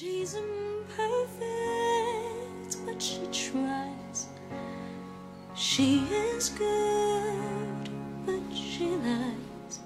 [0.00, 1.42] She's imperfect,
[2.86, 4.28] but she tries.
[5.54, 7.90] She is good,
[8.24, 9.80] but she lies.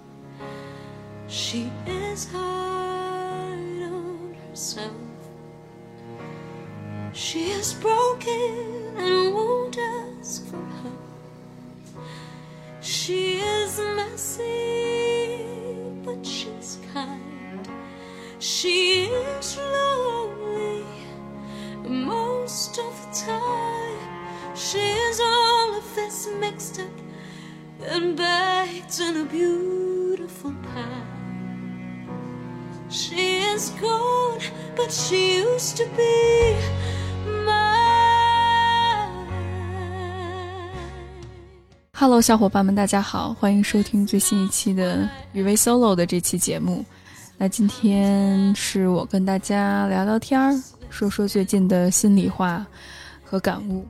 [1.26, 4.92] She is hard on herself.
[7.12, 11.02] She is broken and won't ask for help.
[12.80, 14.53] She is messy,
[32.88, 34.40] She is gone,
[34.76, 36.56] but she used to be
[37.44, 37.74] mine.
[41.92, 46.84] Hello，小伙伴们，大家好，欢迎收听最新一期的雨薇 solo 的这期节目。
[47.36, 50.54] 那今天是我跟大家聊聊天儿，
[50.88, 52.64] 说说最近的心里话
[53.24, 53.84] 和感悟。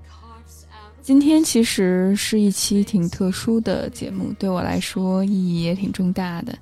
[1.04, 6.54] 今天其实是一期挺特殊的节目，对我来说意义也挺重大的，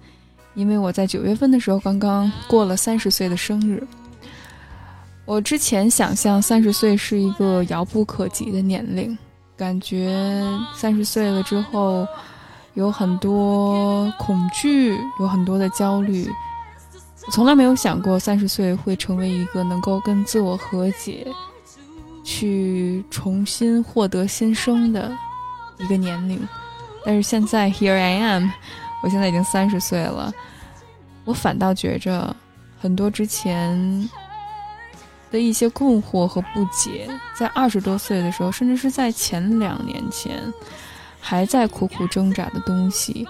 [0.55, 3.87] 因为我在九月份的时候刚刚过了三十岁的生日。
[5.25, 9.17] 我之前想象三十岁是一个遥不可及的年龄，
[9.57, 12.05] 感觉三十岁了之后
[12.75, 16.29] 有很多恐惧，有很多的焦虑。
[17.29, 21.25] 我从来没有想过三十岁会成为一个能够跟自我和解、
[22.23, 25.11] 去重新获得新生的
[25.79, 26.41] 一个年龄。
[27.05, 28.49] 但是现在 here I am，
[29.03, 30.33] 我现在已经三十岁了，
[31.25, 32.35] 我反倒觉着
[32.81, 34.09] 很多之前
[35.31, 40.41] 的一些困惑和不解，在二十多岁的时候，甚至是在前两年前
[41.21, 43.27] 还在苦苦挣扎的东西，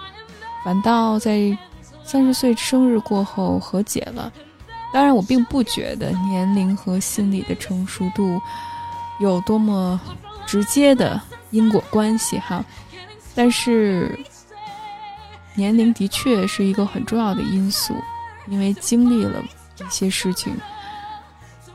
[0.65, 1.57] 反倒在。
[2.05, 4.31] 三十岁生日过后和解了，
[4.93, 8.41] 当然我并不觉得年龄和心理的成熟度
[9.23, 10.01] 有多么
[10.45, 11.20] 直接的
[11.51, 12.65] 因果关系哈，
[13.34, 14.19] 但是
[15.55, 17.95] 年龄的确是一个很重要的因素，
[18.48, 19.42] 因为经历了
[19.79, 20.57] 一些事情，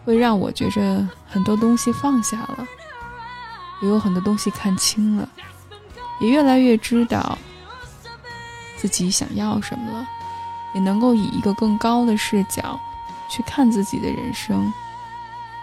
[0.03, 2.67] 会让我觉着很多东西放下了，
[3.81, 5.27] 也有很多东西看清了，
[6.19, 7.37] 也越来越知道
[8.77, 10.07] 自己想要什么了。
[10.73, 12.79] 也能够以一个更高的视角
[13.29, 14.71] 去看自己的人生，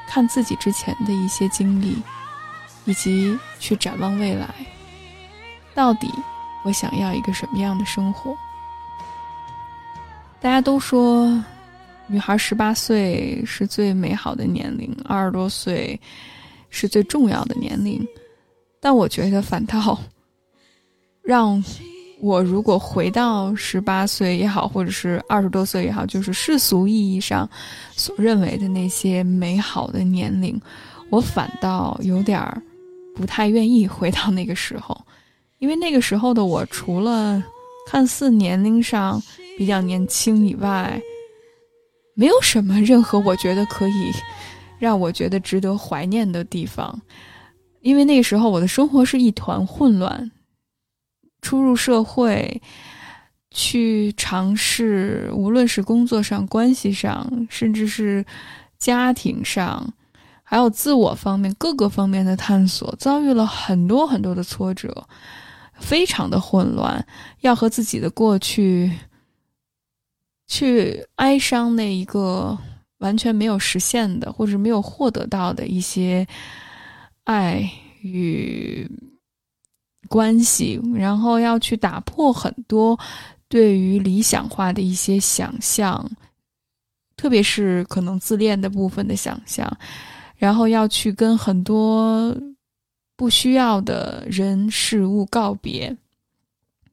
[0.06, 2.02] 看自己之前的一些经历，
[2.84, 4.48] 以及去展望未来。
[5.74, 6.08] 到底
[6.64, 8.36] 我想要一个什么样的生活？
[10.40, 11.42] 大家都说，
[12.06, 16.00] 女孩十八岁是最美好的年龄，二十多岁
[16.70, 18.06] 是最重要的年龄。
[18.80, 19.98] 但我觉得反倒
[21.22, 21.62] 让。
[22.24, 27.46] 我如果回到十八岁也好，或者是二十多岁也好，就是世俗意义上
[27.94, 30.58] 所认为的那些美好的年龄，
[31.10, 32.62] 我反倒有点儿
[33.14, 34.98] 不太愿意回到那个时候，
[35.58, 37.44] 因为那个时候的我，除了
[37.86, 39.22] 看似年龄上
[39.58, 40.98] 比较年轻以外，
[42.14, 44.10] 没有什么任何我觉得可以
[44.80, 46.98] 让我觉得值得怀念的地方，
[47.82, 50.30] 因为那个时候我的生活是一团混乱。
[51.44, 52.62] 初入社会，
[53.50, 58.24] 去尝试，无论是工作上、关系上，甚至是
[58.78, 59.92] 家庭上，
[60.42, 65.06] 还有自我方面各个方面的探索，遭遇了很多很多的挫折，
[65.78, 67.06] 非常的混乱，
[67.42, 68.90] 要和自己的过去
[70.46, 72.56] 去哀伤那一个
[73.00, 76.26] 完全没有实现的，或者没有获得到的一些
[77.24, 78.90] 爱与。
[80.14, 82.96] 关系，然后要去打破很多
[83.48, 86.08] 对于理想化的一些想象，
[87.16, 89.68] 特别是可能自恋的部分的想象，
[90.36, 92.32] 然后要去跟很多
[93.16, 95.96] 不需要的人事物告别。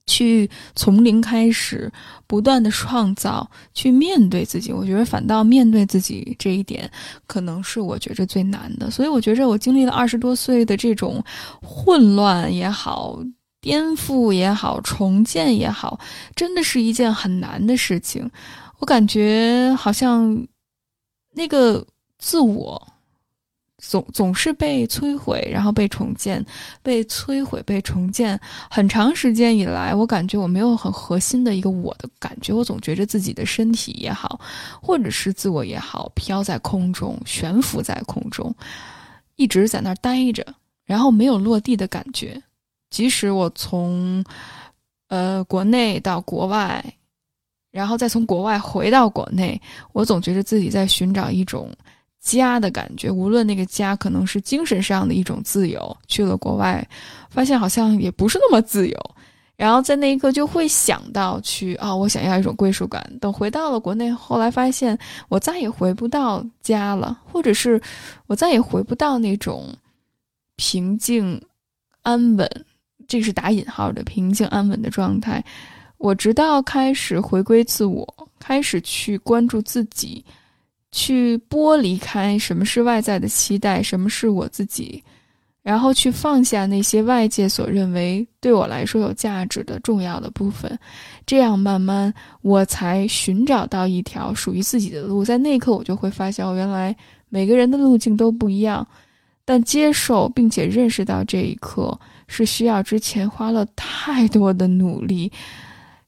[0.07, 1.91] 去从零开始，
[2.27, 4.71] 不断的创造，去面对自己。
[4.71, 6.89] 我觉得反倒面对自己这一点，
[7.27, 8.89] 可能是我觉着最难的。
[8.91, 11.23] 所以我觉着我经历了二十多岁的这种
[11.61, 13.23] 混乱也好、
[13.61, 15.99] 颠覆也好、重建也好，
[16.35, 18.29] 真的是一件很难的事情。
[18.79, 20.47] 我感觉好像
[21.35, 21.85] 那个
[22.17, 22.90] 自我。
[23.83, 26.45] 总总是被摧毁，然后被重建，
[26.83, 28.39] 被摧毁，被重建。
[28.69, 32.53] 很长时间以来，我感觉我没有很核心的一个我的感觉。
[32.53, 34.39] 我总觉着自己的身体也好，
[34.79, 38.53] 或者是自我也好，飘在空中，悬浮在空中，
[39.35, 40.45] 一直在那儿待着，
[40.85, 42.39] 然后没有落地的感觉。
[42.91, 44.23] 即使我从
[45.07, 46.85] 呃国内到国外，
[47.71, 49.59] 然后再从国外回到国内，
[49.91, 51.67] 我总觉得自己在寻找一种。
[52.21, 56.87] 家的感觉，无论那个家可能是精神上的一种自由，去了国外，
[57.31, 59.15] 发现好像也不是那么自由，
[59.55, 63.03] 然后在那一刻就会想到去啊，我想要一种归属感。
[63.19, 64.97] 等回到了国内，后来发现
[65.29, 67.81] 我再也回不到家了，或者是
[68.27, 69.73] 我再也回不到那种
[70.57, 71.41] 平静
[72.03, 72.47] 安稳，
[73.07, 75.43] 这是打引号的平静安稳的状态。
[75.97, 78.07] 我直到开始回归自我，
[78.39, 80.23] 开始去关注自己。
[80.91, 85.01] 去剥离开什么是外在的期待，什么是我自己，
[85.63, 90.77] 然后去放下那些外界所认为对我来说有价值的重要的部分，
[91.25, 95.23] 这样慢慢我才寻找到一条属于自己的路。
[95.23, 96.95] 在那一刻，我就会发现，原来
[97.29, 98.85] 每个人的路径都不一样，
[99.45, 101.97] 但接受并且认识到这一刻
[102.27, 105.31] 是需要之前花了太多的努力。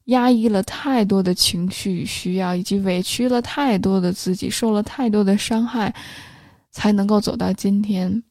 [0.05, 5.94] 压抑了太多的情绪需要，以及委屈了太多的自己，受了太多的伤害，
[6.71, 8.21] 才能够走到今天。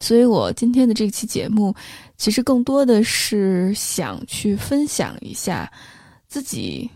[0.00, 1.74] 所以我今天的这期节目，
[2.18, 5.72] 其实更多的是想去分享一下
[6.28, 6.90] 自己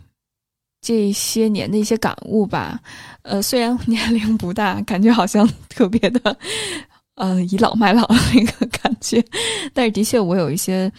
[0.82, 2.78] 这些年的一些感悟吧。
[3.22, 6.36] 呃，虽然年龄不大，感觉好像 特别的，
[7.14, 9.24] 呃，倚老卖老的那个感觉，
[9.72, 10.92] 但是的确我有一些。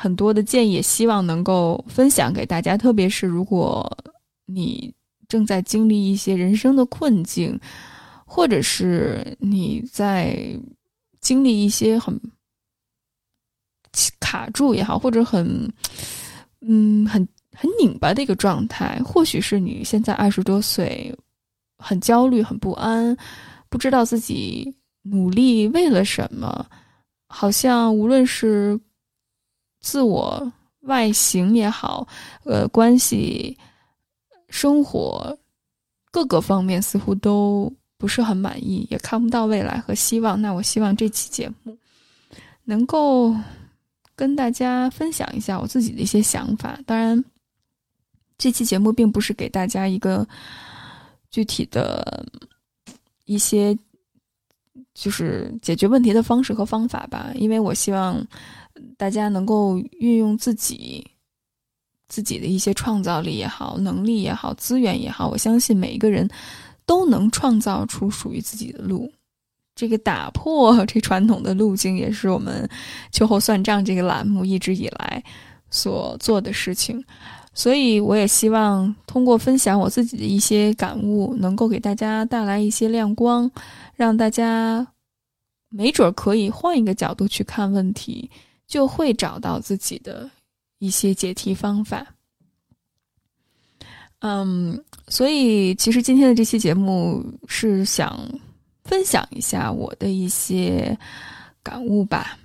[0.00, 2.76] 很多的建议，也希望能够分享给大家。
[2.76, 3.84] 特别是如果
[4.46, 4.94] 你
[5.26, 7.58] 正在经历一些人生的困境，
[8.24, 10.56] 或者是你在
[11.20, 12.16] 经历一些很
[14.20, 15.68] 卡住也好，或者很
[16.60, 21.12] 嗯很很拧巴的一个状态，或许是你现在二十多岁，
[21.76, 23.16] 很焦虑、很不安，
[23.68, 24.72] 不知道自己
[25.02, 26.64] 努力为了什么，
[27.26, 28.78] 好像无论是。
[29.88, 32.06] 自我外形也好，
[32.44, 33.56] 呃，关系、
[34.50, 35.34] 生活
[36.10, 40.38] 各个方面似乎都不是很满意，也看不到未来和希望。
[40.42, 41.74] 那我希望这期节目
[42.64, 43.34] 能够
[44.14, 46.78] 跟大家分享一下我自己的一些想法。
[46.84, 47.24] 当然，
[48.36, 50.28] 这期节目并不是给大家一个
[51.30, 52.26] 具体的
[53.24, 53.74] 一些
[54.92, 58.22] 就是解决问题的方式和方法吧，因为我希望。
[58.98, 61.06] 大家能够运用自己
[62.08, 66.28] 自己的一些创造力也好，能力也好，资源也好，我相信每一个人
[66.84, 69.10] 都能创造出属于自己的路。
[69.74, 72.68] 这个打破这传统的路径，也是我们
[73.12, 75.22] 秋后算账这个栏目一直以来
[75.70, 77.02] 所做的事情。
[77.54, 83.50] 所以，我也希望通过分享我自己的一些感悟，能够给大家带来一些亮光，
[83.94, 84.86] 让大家
[85.68, 88.30] 没准可以换一个角度去看问题。
[88.68, 90.30] 就会找到自己的
[90.78, 92.06] 一些解题方法。
[94.20, 94.78] 嗯，
[95.08, 98.20] 所以其实今天的这期节目是想
[98.84, 100.96] 分享一下我的一些
[101.62, 102.38] 感悟吧。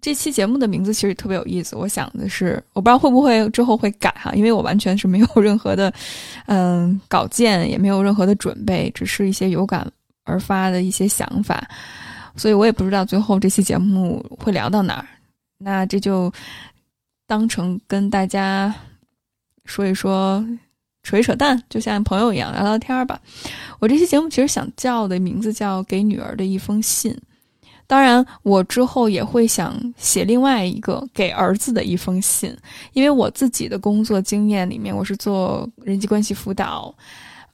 [0.00, 5.92] 这期节目的名字其实特别有意思，我想的是，我不知道会不会之后会改哈，因为我完全是没有任何的
[6.46, 9.86] 嗯稿件，也没有任何的准备，只是一些有感
[10.24, 11.68] 而发的一些想法。
[12.36, 15.06] 所以我也不知道最后这期节目会聊到哪儿，
[15.58, 16.32] 那这就
[17.26, 18.74] 当成跟大家
[19.64, 20.44] 说一说，
[21.02, 23.20] 扯一扯淡，就像朋友一样聊聊天吧。
[23.78, 27.12] 我这期节目其实想叫的名字叫《给女儿的一封信》，
[27.86, 32.56] 当然我之后也会想写另外一个给儿子的一封信，
[32.92, 36.94] 因为我自己的工作经验里面，我是做人际关系辅导，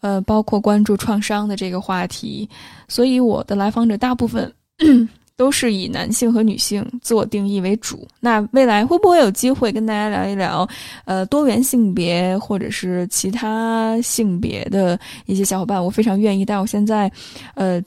[0.00, 2.49] 呃，包括关注创伤的这个话题，
[2.89, 4.53] 所以我的来访者大部分。
[5.37, 8.09] 都是以男性和女性自我定义为主。
[8.21, 10.66] 那未来会不会有机会跟大家聊一聊，
[11.04, 15.85] 呃，多元性别或者是其他性别的一些小伙伴？
[15.85, 16.42] 我非常愿意。
[16.42, 17.12] 但我现在，
[17.54, 17.83] 呃，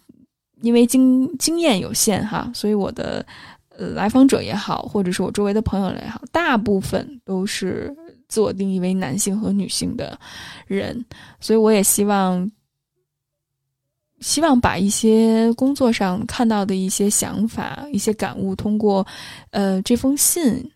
[0.61, 3.25] 因为经经验有限哈，所以我的
[3.75, 7.91] 呃来访者也好，或者是我周围的朋友也好，大部分都是
[8.27, 10.15] 自我定义为男性和女性的
[10.67, 11.03] 人，
[11.39, 12.47] 所以我也希望。
[14.21, 19.05] 希望把一些工作上看到的一些想法、一些感悟，通过
[19.51, 20.71] 呃这封信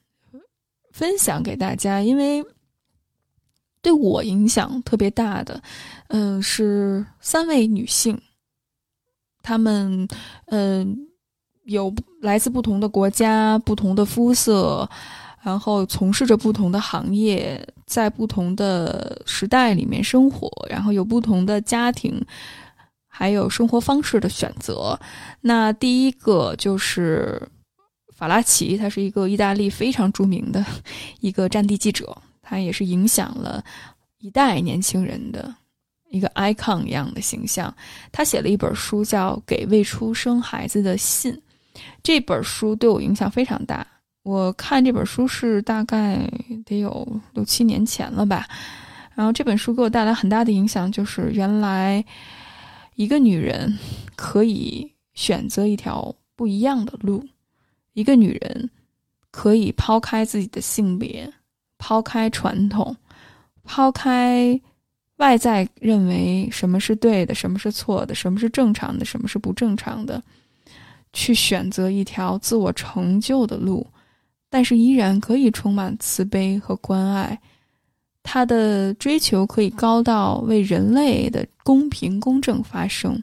[0.92, 2.02] 分享给大家。
[2.02, 2.44] 因为
[3.82, 5.62] 对我影响特别大的，
[6.08, 8.18] 嗯，是三位女性，
[9.42, 10.08] 她们
[10.46, 10.98] 嗯
[11.66, 14.90] 有来自不同的国家、不同的肤色，
[15.42, 22.26] 然后从事着不同的行业，在不同的时代里面生活，然后有不同的家庭。
[23.16, 25.00] 还有生活方式的选择。
[25.40, 27.40] 那第一个就是
[28.18, 30.66] 法拉奇，他是一个意大利非常著名的
[31.20, 33.64] 一个战地记者，他也是影响了
[34.18, 35.54] 一代年轻人的
[36.10, 37.72] 一个 icon 一样的形象。
[38.12, 41.32] 他写了一本书，叫《给未出生孩子的信》。
[42.02, 43.86] 这本书对我影响非常大。
[44.24, 46.28] 我看这本书是大概
[46.66, 48.48] 得有六七年前了吧。
[49.14, 52.04] 然后这本书给我带来很大的影响，就是原来
[52.96, 53.78] 一个女人
[54.16, 57.24] 可以选择一条不一样的路，
[57.94, 58.70] 一个女人
[59.32, 61.32] 可以抛开自己的性别，
[61.78, 62.96] 抛开传统，
[63.64, 64.60] 抛开
[65.18, 70.22] 外在认为什么是对的，什么是错的，什么是正常的，什么是不正常的。
[71.14, 73.86] 去选择一条自我成就的路，
[74.50, 77.40] 但是依然可以充满慈悲和关爱。
[78.24, 83.22] 他的追求可以高到为人类的公平公正发声，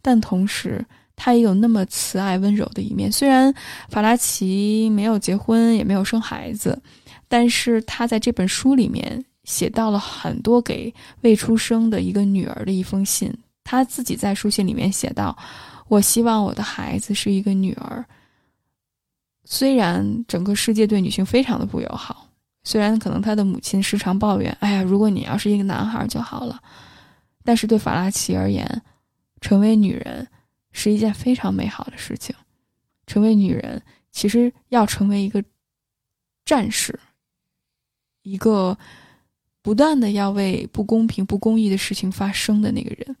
[0.00, 0.82] 但同时
[1.14, 3.12] 他也有那么慈爱温柔的一面。
[3.12, 3.52] 虽然
[3.90, 6.80] 法拉奇没有结婚，也没有生孩子，
[7.28, 13.32] 但是他在这本书里面写到了很多给未出生的一个女儿的一封信。
[13.64, 15.36] 他自己在书信里面写道。
[15.88, 18.04] 我希望我的孩子是一个女儿。
[19.44, 22.25] 虽然整个世界对女性非常的不友好，
[22.66, 26.60] 虽然可能他的母亲时常抱怨：“哎呀，如果你要是一个男孩就好了。”
[27.44, 28.82] 但是对法拉奇而言，
[29.40, 30.26] 成为女人
[30.72, 32.34] 是一件非常美好的事情。
[33.06, 33.80] 成为女人，
[34.10, 35.40] 其实要成为一个
[36.44, 36.98] 战士，
[38.22, 38.76] 一个
[39.62, 43.16] 不断的要为不公平、不公义的事情发声的那个人。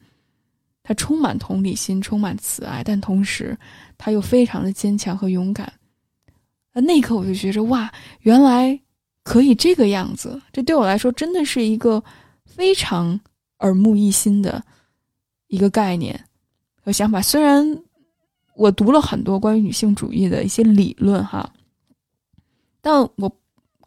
[0.82, 3.56] 他充满同理心，充满慈爱，但同时
[3.96, 5.72] 他又非常的坚强和勇敢。
[6.72, 8.80] 那那一刻，我就觉着哇，原来
[9.26, 10.40] 可以这个样子。
[10.52, 12.00] 这对我来说真的是一个
[12.44, 13.18] 非常
[13.58, 14.62] 耳目一新的
[15.48, 16.18] 一个概念
[16.80, 17.20] 和想法。
[17.20, 17.82] 虽然
[18.54, 21.52] 我读了很多关于女性主义的一些理论哈，
[22.80, 23.28] 但我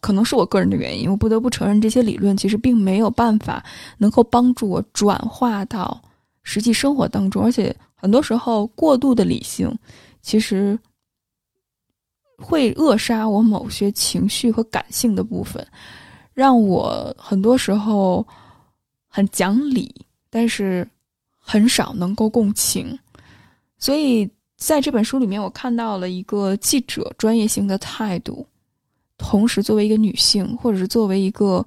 [0.02, 3.66] 可能是我个人的原因，我不得不承认这些理论其实并没有办法
[3.98, 6.02] 能够帮助我转化到。
[6.44, 9.74] 实际生活当中，而且很多时候过度的理性，
[10.22, 10.78] 其实
[12.40, 15.66] 会扼杀我某些情绪和感性的部分，
[16.34, 18.26] 让我很多时候
[19.08, 19.94] 很讲理，
[20.30, 20.88] 但是
[21.38, 22.98] 很少能够共情。
[23.78, 28.46] 所以在这本书里面，我看到了一个记者专业性的态度，
[29.18, 31.66] 同时作为一个女性，或者是作为一个。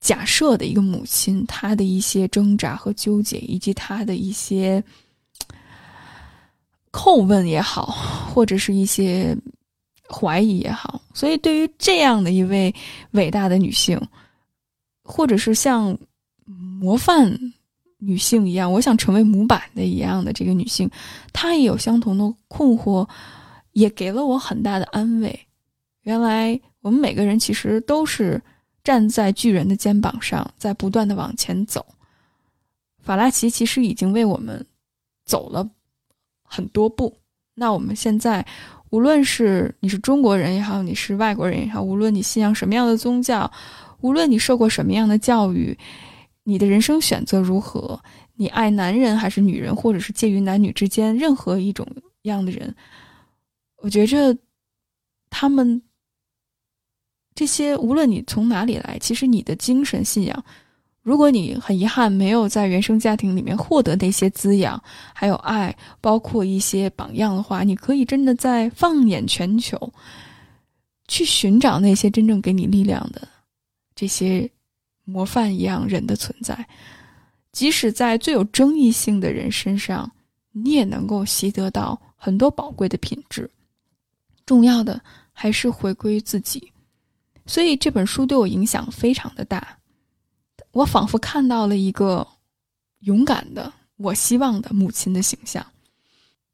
[0.00, 4.84] 假设的一个母亲，她的一些挣扎和纠结，以及她的一些
[6.94, 7.86] 叩问也好，
[8.32, 9.36] 或者是一些
[10.08, 12.72] 怀疑也好，所以对于这样的一位
[13.10, 14.00] 伟大的女性，
[15.02, 15.98] 或者是像
[16.46, 17.36] 模范
[17.98, 20.88] 女性一样，我想成为模板的一样的这个女性，
[21.32, 23.08] 她也有相同的困惑，
[23.72, 25.38] 也给了我很大的安慰。
[26.02, 28.40] 原来我们每个人其实都是。
[28.84, 31.82] 站在巨人的肩膀上，在不断的往前走。
[33.02, 34.62] 法拉奇其实已经为我们
[35.24, 35.66] 走了
[36.44, 37.16] 很多步。
[37.54, 38.46] 那我们现在，
[38.90, 43.50] 无论是你是中国人也好，你是外国人也好，无论你信仰什么样的宗教，
[44.00, 45.76] 无论你受过什么样的教育，
[46.42, 48.00] 你的人生选择如何，
[48.34, 51.86] 你爱男人还是女人，或者是介于男女之间任何一种
[52.22, 52.74] 样的人，
[53.78, 54.36] 我觉着
[55.30, 55.82] 他们。
[57.36, 60.44] 这些无论你从哪里来，其实你的精神信仰，
[61.04, 64.82] 如果你很遗憾没有在原生家庭里面获得那些滋养，
[65.12, 69.92] 还有爱，包括一些榜样的话，你可以真的在放眼全球，
[71.06, 73.28] 去寻找那些真正给你力量的
[73.94, 74.50] 这些
[75.04, 76.66] 模范一样人的存在。
[77.52, 80.10] 即使在最有争议性的人身上，
[80.52, 83.48] 你也能够习得到很多宝贵的品质。
[84.46, 84.98] 重要的
[85.34, 86.72] 还是回归自己。
[87.44, 89.76] 所以这本书对我影响非常的大，
[90.74, 92.26] 我仿佛看到了一个
[93.00, 95.64] 勇敢的、我希望的母亲的形象。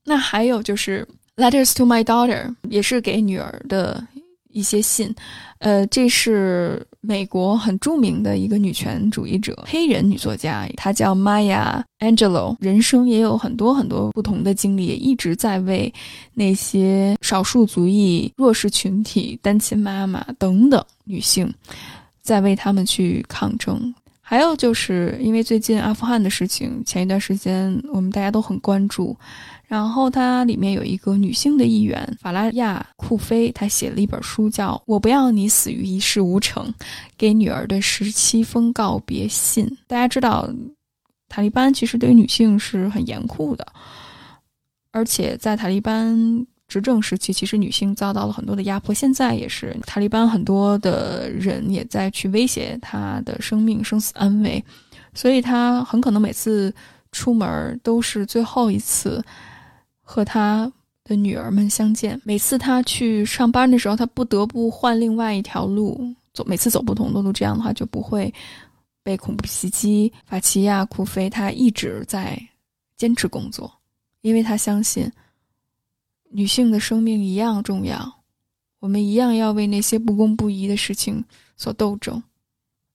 [0.05, 1.07] 那还有就是
[1.43, 4.07] 《Letters to My Daughter》，也是给女儿的
[4.51, 5.15] 一些信。
[5.59, 12.57] 呃，这是美国很著名的一个女权主义者，黑人女作家，她叫 Maya Angelou。
[12.61, 15.93] 人生也有很多很多不同的经历，也一直在为
[16.35, 21.53] 那些少数族裔、弱势群体、单亲妈妈等等女性，
[22.23, 23.95] 在为他们去抗争。
[24.31, 29.17] 还有就是因为最近阿富汗的事情，前一段时间我们大家都很关注。
[29.67, 36.65] 然后它里面有一个女性的议员法拉亚库菲，她写了一本书，叫《我不要你死于一事无成》，
[37.19, 39.69] 给女儿的十七封告别信。
[39.89, 40.49] 大家知道，
[41.29, 43.67] 塔利班其实对于女性是很严酷的，
[44.93, 48.95] 而且在塔利班执政时期，其实女性遭到了很多的压迫。
[48.95, 54.65] 现在也是，塔利班很多的人也在去威胁她的生命、生死安危。
[55.13, 56.73] 所以她很可能每次
[57.11, 59.23] 出门都是最后一次
[60.01, 60.71] 和她
[61.03, 62.19] 的女儿们相见。
[62.23, 66.01] 每次她去上班的时候，她不得不换另外一条路
[66.33, 68.33] 走，每次走不同的路，这样的话就不会
[69.03, 70.13] 被恐怖袭击。
[70.25, 72.41] 法奇亚·库菲她一直在
[72.97, 73.69] 坚持工作，
[74.21, 75.11] 因为她相信
[76.31, 78.11] 女性的生命一样重要，
[78.79, 81.23] 我们一样要为那些不公不义的事情
[81.57, 82.23] 所斗争。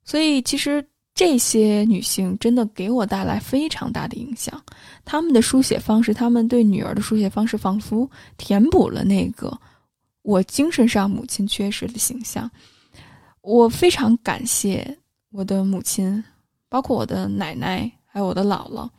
[0.03, 0.83] 所以，其实。
[1.17, 4.61] 这些女性真的给我带来非常大的影响，
[5.05, 9.57] 她们的书写方式，她们对女儿的书写方式，仿佛填补了那个
[10.23, 12.51] 我精神上母亲缺失的形象。
[13.39, 14.97] 我非常感谢
[15.31, 16.21] 我的母亲，
[16.67, 18.89] 包括我的奶奶，还有我的姥姥，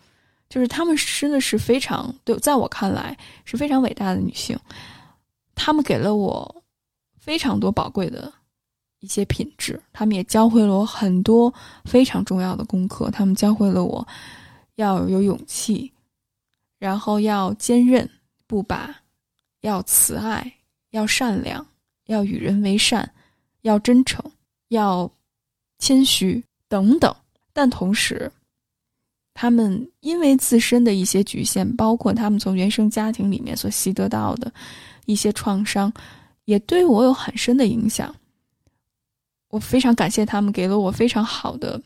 [0.49, 4.59] 就是她们真的是非常对，在我看来是非常伟大的女性，
[5.55, 6.63] 她们给了我
[7.19, 8.33] 非常多宝贵的。
[9.01, 11.53] 一些品质，她们也教会了我很多
[11.85, 13.11] 非常重要的功课。
[13.11, 14.05] 他们教会了我
[14.77, 15.93] 要有勇气，
[16.79, 18.09] 然后要坚韧
[18.47, 19.03] 不拔，
[19.61, 20.51] 要慈爱，
[20.91, 21.65] 要善良，
[22.07, 23.09] 要与人为善，
[23.61, 24.25] 要真诚，
[24.69, 25.09] 要
[25.79, 27.15] 谦虚等等。
[27.53, 28.33] 但同时，
[29.39, 34.51] 他们因为自身的一些局限，包括他们从原生家庭里面所习得到的
[35.05, 35.93] 一些创伤，
[36.47, 38.17] 也对我有很深的影响。
[39.51, 41.79] 我非常感谢他们给了我非常好的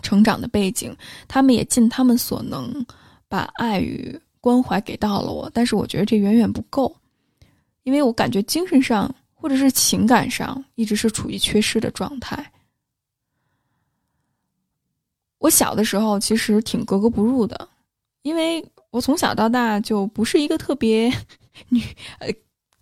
[0.00, 0.96] 成长的背景，
[1.28, 2.84] 他们也尽他们所能
[3.28, 6.96] 把爱与关怀给到了我，但是我觉得这远远不够，
[7.82, 12.50] 因为我感觉精神上或者是情感上一直是处于缺失的状态。
[15.38, 17.68] 我小的时候其实挺格格不入的，
[18.22, 21.12] 因为我从小到大就不是一个特别
[21.70, 21.80] 女
[22.18, 22.28] 呃，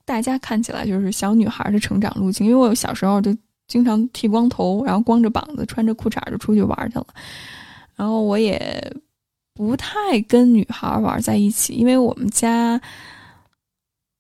[0.05, 3.37] 大家看起来就是小女孩的成长路径，因为我小时候就。
[3.67, 7.07] 经常剃光头，然后光着膀子，穿着裤衩就出去玩去了。
[7.97, 8.95] 然后我也
[9.55, 12.79] 不太跟女孩玩在一起，因为我们家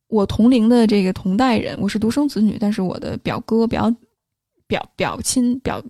[0.09, 3.94] 我同龄的这个同代人，我是独生子女，但是我的表哥、表
[4.66, 5.83] 表表亲、表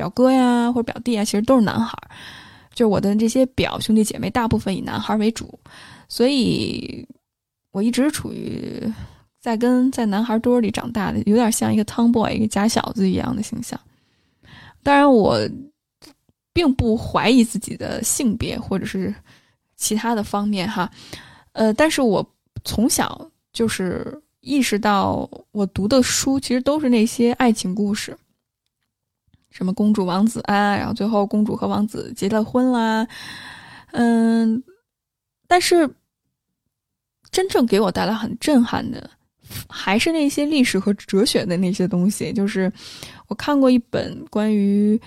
[0.00, 1.96] 表哥呀或者表弟啊，其实都是男孩。
[2.72, 5.58] 就我的这些表兄弟姐妹，大部分以男孩为主，
[6.08, 7.06] 所以
[7.72, 8.92] 我一直处于。
[9.42, 13.80] 在跟在男孩堆里长大的，有点像一个 tomboy 一个假小子一样的形象。
[14.82, 15.40] 当然，我
[16.52, 19.14] 并不怀疑自己的性别或者是
[19.78, 20.90] 其他的方面哈，
[21.52, 22.22] 呃，但是我
[22.64, 28.14] 从小就是意识到，我读的书其实都是那些爱情故事，
[29.50, 33.06] 什么公主王子啊，然后最后公主和王子结了婚啦，
[33.92, 34.62] 嗯，
[35.46, 35.88] 但是
[37.30, 39.10] 真正给我带来很震撼的。
[39.68, 42.72] 还是那些历史和哲学的那些东西，就是
[43.26, 45.00] 我看过一本关于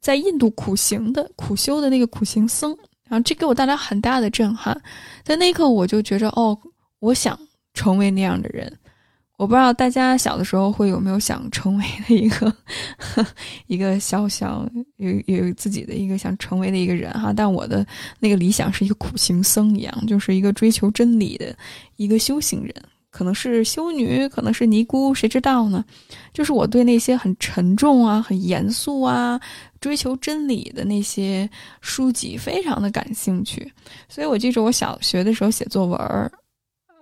[0.00, 4.76] 在印度苦行的苦修的那个苦行僧，然后这给我带来很大的震撼。
[5.22, 6.58] 在那一刻，我就觉着哦，
[6.98, 7.38] 我想
[7.72, 8.76] 成为那样的人。
[9.38, 12.52] 我不知道大家小的时候会有没有想成为的一个
[13.68, 17.32] 一个小小有有自己的一个想成为的一个人哈。
[17.32, 17.86] 但我的
[18.18, 21.56] 那个理想是一个苦行僧一样，就是一个追求真理的
[21.94, 22.74] 一个修行人。
[23.10, 25.84] 可能是修女，可能是尼姑，谁知道呢？
[26.32, 29.40] 就是我对那些很沉重啊、很严肃啊、
[29.80, 31.48] 追求真理的那些
[31.80, 33.72] 书籍非常的感兴趣。
[34.08, 36.30] 所以我记着我小学的时候写作文，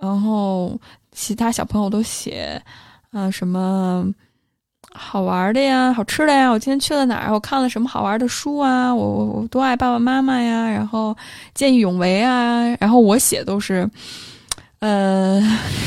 [0.00, 0.78] 然后
[1.16, 2.62] 其他小朋友都写，
[3.10, 4.06] 啊什么
[4.92, 7.32] 好玩的呀、好吃的呀，我今天去了哪儿？
[7.32, 8.94] 我看了什么好玩的书啊？
[8.94, 11.16] 我我我多爱爸爸妈妈呀，然后
[11.54, 13.90] 见义勇为啊，然后我写都是。
[14.78, 15.40] 呃，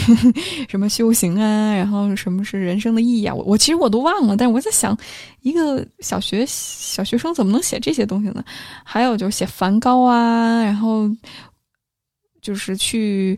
[0.68, 3.34] 什么修行啊，然后什么是人生的意义啊？
[3.34, 4.98] 我我其实我都忘了，但是我在想，
[5.42, 8.44] 一个小学小学生怎么能写这些东西呢？
[8.84, 11.08] 还有就是写梵高啊，然后
[12.42, 13.38] 就是去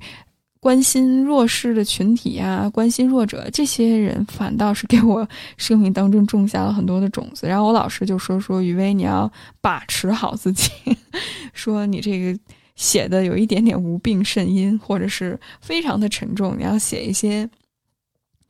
[0.61, 7.45] 关心弱势的群体啊，关心弱者，这些人反倒是给我生命当中种下了很多的种子。
[7.45, 10.71] 然后我老师就说说雨薇，你要把持好自己，
[11.53, 12.39] 说你这个。
[12.77, 16.57] 写的有一点点无病呻吟，或者是非常的沉重。
[16.57, 17.47] 你要写一些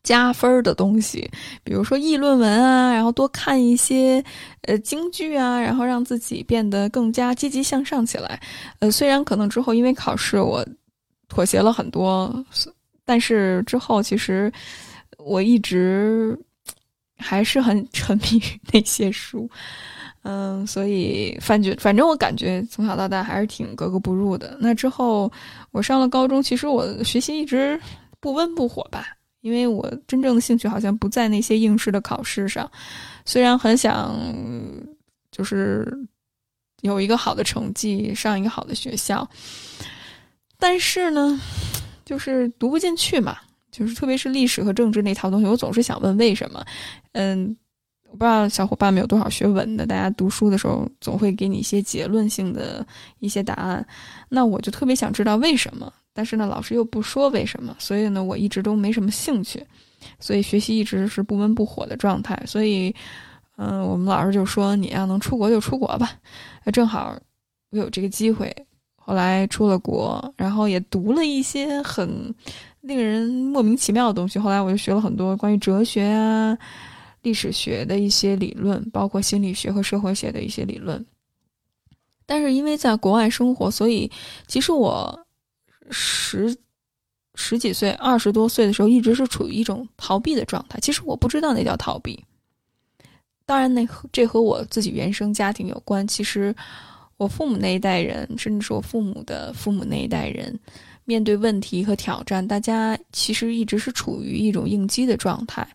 [0.04, 1.30] 加分的东西，
[1.66, 4.24] 比如说议论文啊，然后多看一些
[4.62, 8.40] 呃京剧啊，然后让自己变得更加积极向上起来。
[8.80, 10.66] 呃，虽然可能之后因为考试我
[11.32, 12.46] 妥协了很多，
[13.06, 14.52] 但是之后其实
[15.18, 16.38] 我一直
[17.18, 19.50] 还是很沉迷于那些书。
[20.24, 24.58] 嗯，所以反觉反正我感觉从小到大还是挺格格不入的。
[24.60, 25.32] 那之后
[25.72, 27.80] 我上了高中，其实我学习一直
[28.20, 29.08] 不温不火吧，
[29.40, 32.70] 因为我真正的兴趣好像不在那些应试的考试上。
[33.24, 34.14] 虽然很想
[35.32, 35.98] 就是
[36.82, 39.26] 有一个好的成绩，上一个好的学校。
[40.62, 41.42] 但是呢，
[42.06, 43.36] 就是读不进去嘛，
[43.72, 46.64] 就是特别是历史和政治那套东西，我总是想问为什么。
[47.14, 47.58] 嗯，
[48.04, 52.86] 我不知道小伙伴们有多少学文的，大家读书的时候总会给你一些结论性的
[53.18, 53.84] 一些答案，
[54.30, 55.92] 那我就特别想知道为什么。
[56.14, 59.66] 但是呢，老师又不说为什么，所以呢，我一直都没什么兴趣，
[60.20, 62.38] 所以学习一直是不温不火的状态。
[62.46, 62.94] 所以，
[63.58, 66.12] 嗯，我们老师就说你要能出国就出国吧。
[66.72, 67.18] 正好
[67.72, 68.54] 我有这个机会，
[69.04, 72.34] 后来出了国，然后也读了一些很
[72.82, 74.40] 令人莫名其妙的东西。
[74.40, 76.58] 后来我就学了很多关于哲学啊、
[77.22, 81.06] 历史学的一些理论，包括心理学和社会学的一些理论。
[82.26, 84.10] 但是因为在国外生活，所以
[84.48, 85.18] 其实我。
[85.94, 86.56] 十
[87.36, 90.80] 十几岁、二十多岁的时候，一直是处于一种逃避的状态。
[90.80, 92.24] 其实我不知道那叫逃避。
[93.46, 96.08] 当然，那这和我自己原生家庭有关。
[96.08, 96.56] 其实，
[97.22, 100.60] 我父母那一代人，甚至是我父母的父母那一代人，
[101.06, 105.68] 面对问题和挑战，大家其实一直是处于一种应激的状态。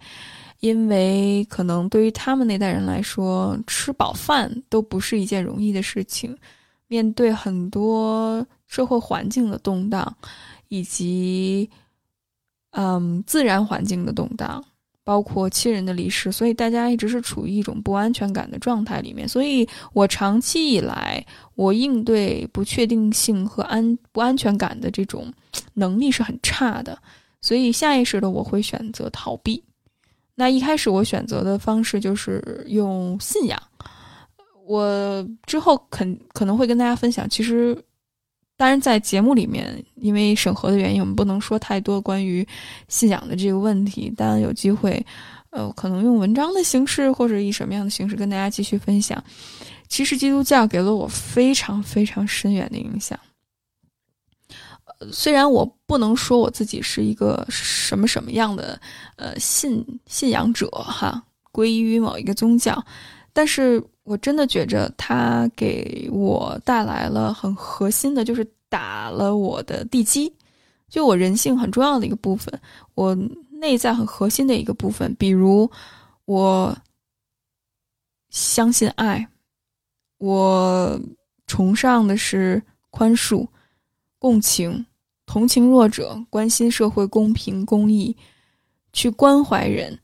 [0.60, 6.36] 因为可能对于他们那代人来说，吃饱饭都不是一件容易的事情。
[6.88, 8.44] 面对很多。
[8.68, 10.12] 社会环境的动荡，
[10.66, 11.70] 以及
[12.70, 14.60] 嗯自然环境的动荡，
[15.06, 19.28] 包括亲人的离世，所以大家一直是处于一种不安全感的状态里面。
[19.28, 25.32] 所以我长期以来，我应对不确定性和安不安全感的这种
[25.74, 26.98] 能力是很差的。
[27.40, 29.62] 所以下意识的我会选择逃避。
[30.34, 33.56] 那一开始我选择的方式就是用信仰。
[34.66, 37.80] 我之后肯可能会跟大家分享，其实。
[38.56, 42.46] 当然，在节目里面，因为审核的原因，我们不能说太多关于
[42.88, 44.10] 信仰的这个问题。
[44.16, 45.04] 但有机会，
[45.50, 49.22] 呃，可能用文章的形式，或者以什么样的形式跟大家继续分享。
[49.88, 53.18] 其实，基督教给了我非常非常深远的影响。
[54.86, 58.80] 呃，虽然我不能说我自己是一个什么什么样的
[59.16, 62.82] 呃信信仰者哈，皈依于某一个宗教，
[63.36, 63.84] 但是。
[64.08, 70.32] 我真的觉着它给我带来了很核心的，就是打了我的地基，
[70.88, 72.60] 就我人性很重要的一个部分，
[72.94, 73.12] 我
[73.50, 75.12] 内在很核心的一个部分。
[75.16, 75.68] 比如，
[76.24, 76.72] 我
[78.30, 79.28] 相信爱，
[80.18, 80.96] 我
[81.48, 83.44] 崇尚的是宽恕、
[84.20, 84.86] 共情、
[85.26, 88.16] 同情弱者、关心社会公平公义，
[88.92, 89.98] 去关怀人，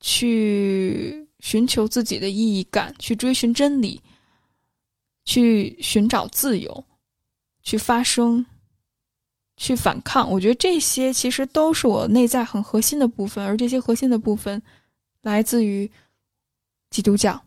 [0.00, 1.25] 去。
[1.40, 4.00] 寻求自己的意义感，去追寻真理，
[5.24, 6.84] 去寻找自由，
[7.62, 8.44] 去发声，
[9.56, 10.30] 去反抗。
[10.30, 14.60] 我觉得这些其实都是我内在很核心的部分，而这些核心的部分
[15.22, 15.90] 来自于
[16.90, 17.42] 基督教。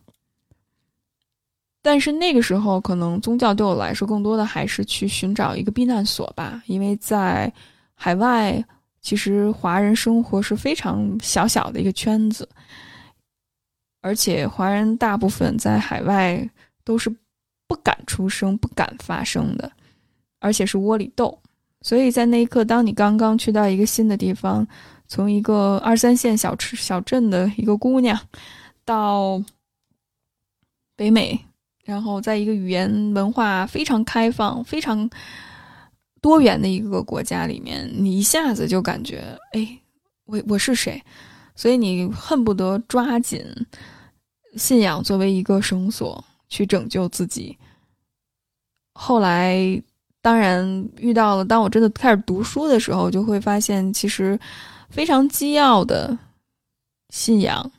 [1.82, 7.50] 但是那个时候，可能宗教对我来说，更多的还是去寻找一个避难所吧，因为在
[7.94, 8.62] 海外，
[9.00, 12.46] 其实华人生活是非常小小的一个圈子。
[14.00, 16.48] 而且华人大部分在海外
[16.84, 17.14] 都是
[17.66, 19.70] 不敢出声、不敢发声的，
[20.38, 21.38] 而且是窝里斗。
[21.82, 24.66] 所以在那一刻，当你刚刚去到一个新的地方，
[25.08, 28.18] 从一个二三线小吃小镇的一个姑娘，
[28.84, 29.42] 到
[30.94, 31.38] 北美，
[31.84, 35.08] 然后在一个语言文化非常开放、非常
[36.20, 39.78] 多元的一个国家里面，你一下子就感觉，哎，
[40.26, 41.02] 我我是谁？
[41.60, 43.44] 所以你恨不得抓紧
[44.56, 47.54] 信仰作为一个绳索去拯救自己。
[48.94, 49.60] 后来，
[50.22, 54.40] 当然遇到了，当我真的开始读书的时候，就会发现其实
[54.88, 56.18] 非常基要的
[57.10, 57.70] 信仰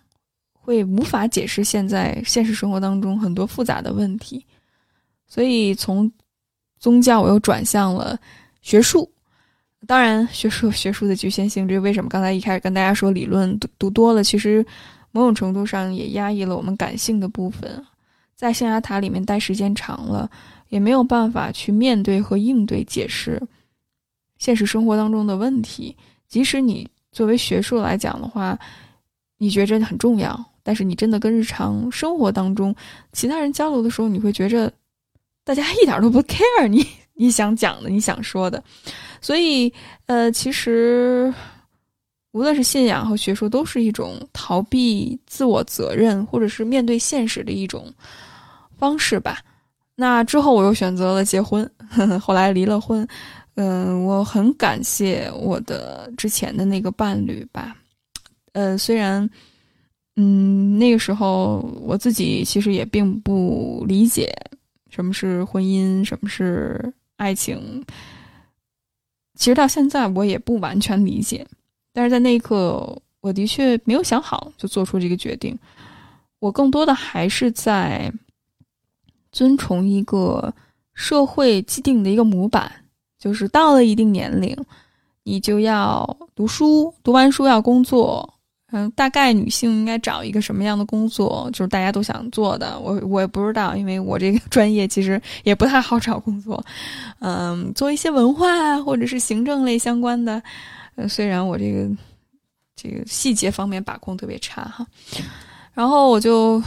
[0.54, 4.46] 会无法解释现在现实生活当中很多复杂的问题。
[5.26, 6.12] 所以从
[6.80, 8.20] 宗教，我又转向了
[8.62, 9.12] 学术。
[9.88, 12.10] 当然，学术学术的局限性，这为什么？
[12.10, 14.66] 刚才一开始跟大家说，理论读读多了，其实
[15.12, 17.84] 某种程度上也压抑了我们感性的部分。
[18.36, 20.30] 在象牙塔里面待时间长了，
[20.70, 23.42] 也没有办法去面对和应对解释
[24.38, 25.96] 现实生活当中的问题。
[26.28, 28.58] 即使你作为学术来讲的话，
[29.38, 32.74] 你觉着很重要，但是你真的跟日常生活当中
[33.14, 34.72] 其他人交流的时候，你会觉着
[35.44, 36.86] 大家一点都不 care 你。
[37.14, 38.64] 你想讲的，你想说的，
[39.22, 39.72] 所以，
[40.08, 41.34] 呃，其实，
[42.32, 47.94] 无论是信仰和学术，都是一种逃避自我责任，或者是面对现实的一种
[48.78, 49.40] 方式吧。
[49.96, 51.70] 那之后，我又选择了结婚，
[52.20, 53.08] 后来离了婚。
[53.56, 57.76] 嗯，我很感谢我的之前的那个伴侣吧。
[58.54, 59.30] 呃，虽然，
[60.16, 64.34] 嗯，那个时候我自己其实也并不理解。
[64.90, 67.84] 什么是婚姻，什么是爱情。
[69.42, 71.44] 其实到现在我也不完全理解，
[71.92, 75.58] 但是在那一刻，我的确没有想好就做出这个决定。
[76.38, 78.14] 我更多的还是在
[79.32, 80.54] 遵从一个
[80.94, 82.72] 社会既定的一个模板，
[83.18, 84.56] 就是到了一定年龄，
[85.24, 88.31] 你就要读书，读完书要工作。
[88.72, 92.80] 嗯，大概女性应该找一个什么样的工作，就是大家都想做的。
[92.80, 96.64] 我我也不知道，因为我这个 专业其实也不太好找工作。
[97.20, 100.42] 嗯，做一些文化或者是行政类相关的。
[100.96, 101.90] 呃，虽然我这个
[102.76, 104.86] 这个细节方面把控特别差哈。
[105.74, 106.62] 然后我就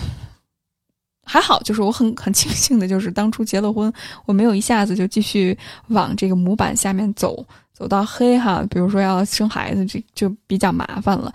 [1.24, 3.92] 还好，就是我很很庆幸的，就是当初结了婚，
[4.26, 5.56] 我没有一下子就继续
[5.88, 8.64] 往这个模板下面走，走到黑哈。
[8.70, 11.32] 比如说要生孩子，这就比较麻烦了。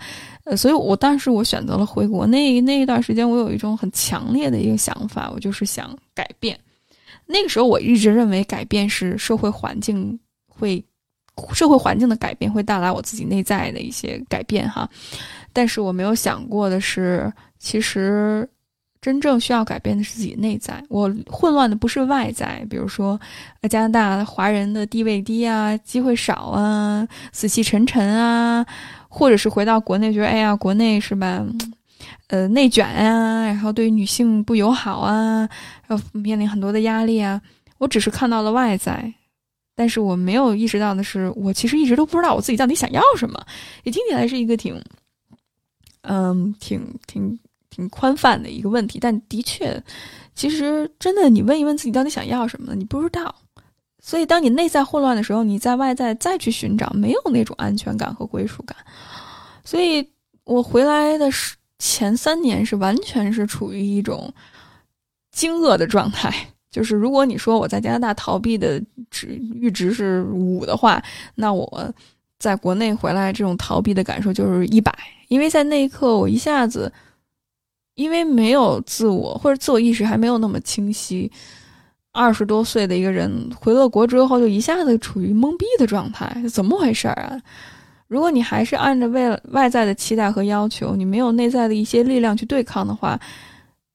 [0.56, 2.26] 所以我当时我选择了回国。
[2.26, 6.58] 那那一段时间，我有一种很强烈的一个想法，我就是想改变。
[7.26, 10.84] 那个时候，我一直认为改变是社会环境会，
[11.52, 14.88] 社会环境的改变会带来我自己内在的一些改变哈。
[15.52, 18.48] 但是我没有想过的是，其实
[19.00, 20.82] 真正需要改变的是自己内在。
[20.88, 23.18] 我混乱的不是外在，比如说
[23.68, 28.66] 加拿大华人的地位低啊，机会少啊，死气沉沉啊。
[29.12, 31.44] 或者是回到国内，觉得哎呀，国内是吧？
[32.28, 35.48] 呃，内卷啊，然后对于女性不友好啊，
[35.88, 37.42] 要面临很多的压力啊。
[37.78, 39.12] 我只是看到了外在，
[39.74, 43.44] 但是我没有意识到的是，我其实一直都不知道我自己到底想要什么。
[43.82, 44.80] 也听起来是一个挺，
[46.02, 47.36] 嗯，挺挺
[47.68, 49.82] 挺宽泛的一个问题，但的确，
[50.36, 53.34] 其实真的，你问一问自己到底想要什么，你不知道。
[54.02, 58.76] 所以，当你内在混乱的时候，你在外在再去寻找，没有那种安全感和归属感。
[59.62, 60.08] 所以
[60.44, 61.28] 我回来的
[61.78, 64.32] 前三年是完全是处于一种
[65.30, 66.34] 惊愕的状态。
[66.70, 71.02] 就是如果你说我在加拿大逃避的值阈值是五的话，
[71.34, 71.92] 那我
[72.38, 74.96] 在国内回来这种逃避的感受就是一百。
[75.28, 76.90] 因为在那一刻，我一下子
[77.96, 81.30] 因为没有自我或者自我意识还没有那么清晰。
[82.12, 87.40] 二十多岁的一个人回了国之后，就一下子处于懵逼的状态，怎么回事儿啊？
[88.08, 93.16] 如果你还是按照外外在的期待和要求，你没有内在的一些力量去对抗的话，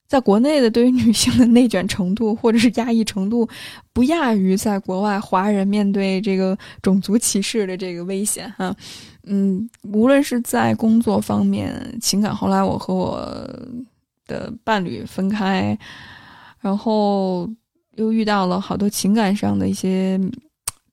[0.08, 3.46] 在国内的对于女性的内卷程度或者是压抑程度，
[3.92, 8.74] 不亚于在国外华人面对这个种族歧视的这个危险哈。
[9.24, 13.38] 嗯，无论是在工作方面、情感，后来我和我
[14.26, 15.78] 的伴侣分开，
[16.62, 17.50] 然后。
[17.96, 20.20] 又遇到了好多情感上的一些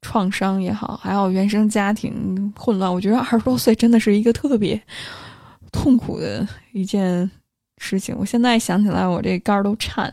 [0.01, 2.93] 创伤也好，还有原生家庭混乱。
[2.93, 4.81] 我觉得二十多岁真的是一个特别
[5.71, 7.31] 痛苦的一件
[7.79, 8.15] 事情。
[8.19, 10.13] 我现在想起来，我这肝儿都颤，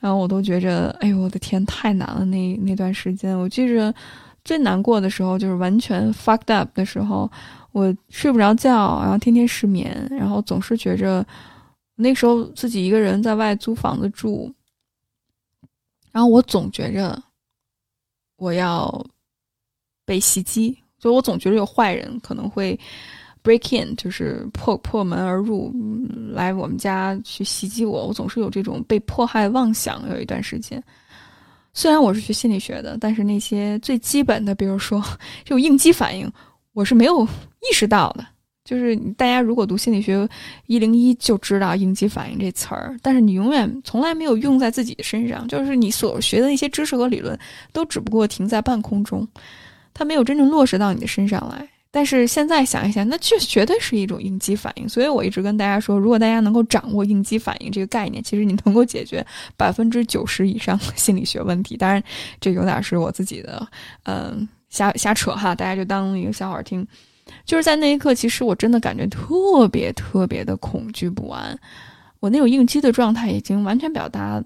[0.00, 2.24] 然后我都觉着，哎呦，我的天，太难了。
[2.24, 3.94] 那那段时间，我记着
[4.44, 7.30] 最难过的时候，就是完全 fucked up 的时候，
[7.72, 11.24] 我睡不着觉，然后天天失眠，然后总是觉着
[11.96, 14.52] 那时候自己一个人在外租房子住。
[16.12, 17.20] 然后我总觉着
[18.36, 19.04] 我要
[20.04, 22.78] 被袭击，就我总觉得有坏人可能会
[23.42, 25.72] break in，就是破破门而入
[26.32, 28.06] 来我们家去袭击我。
[28.06, 30.08] 我总是有这种被迫害妄想。
[30.10, 30.82] 有一段时间，
[31.72, 35.02] 虽然我是学心理学的，但是那些最基本的，比如说
[35.44, 36.30] 这种应激反应，
[36.72, 38.26] 我是没有意识到的。
[38.64, 40.28] 就是大家如果读心理学
[40.66, 45.46] 一零一就知道应激反应这词儿，但是你永远从来没有用在自己的身上。
[45.48, 47.38] 就是你所学的那些知识和理论，
[47.72, 49.26] 都只不过停在半空中，
[49.92, 51.68] 它没有真正落实到你的身上来。
[51.90, 54.88] 但是现在想一想，那这绝对是一种应激反应。
[54.88, 59.26] 所以我一直跟大家说，如果大家能够掌握应激反应这个概念，其实你能够解决
[59.58, 61.76] 百分之九十以上的心理学问题。
[61.76, 62.02] 当然，
[62.40, 63.68] 这有点是我自己的，
[64.04, 66.86] 嗯，瞎瞎扯哈，大家就当一个笑话听。
[67.44, 71.58] 就是在那一刻，其实我真的感觉特别特别的恐惧不安。
[72.20, 74.42] 我那种应激的状态已经完全表达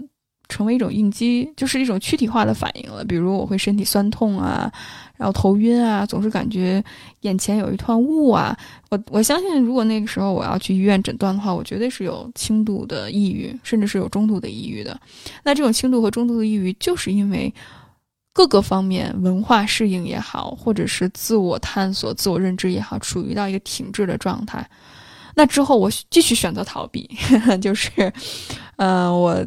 [0.48, 3.04] 成为一种应激，就是一种躯体化的反应了。
[3.04, 4.72] 比如我会身体酸痛啊，
[5.16, 6.82] 然后头晕啊，总是感觉
[7.22, 8.56] 眼前有一团雾啊。
[8.90, 14.98] 我我相信，如果那个时候我要去医院诊断的话，我绝对是有轻度的抑郁，甚至是有中度的抑郁的。
[15.42, 17.52] 那这种轻度和中度的抑郁，就是因为。
[18.36, 24.68] 各个方面，文化适应也好，或者是自我探索、自我认知也好，处于到一个停滞的状态。
[25.34, 27.08] 那之后，我继续选择逃避，
[27.62, 28.12] 就是，
[28.76, 29.42] 呃，我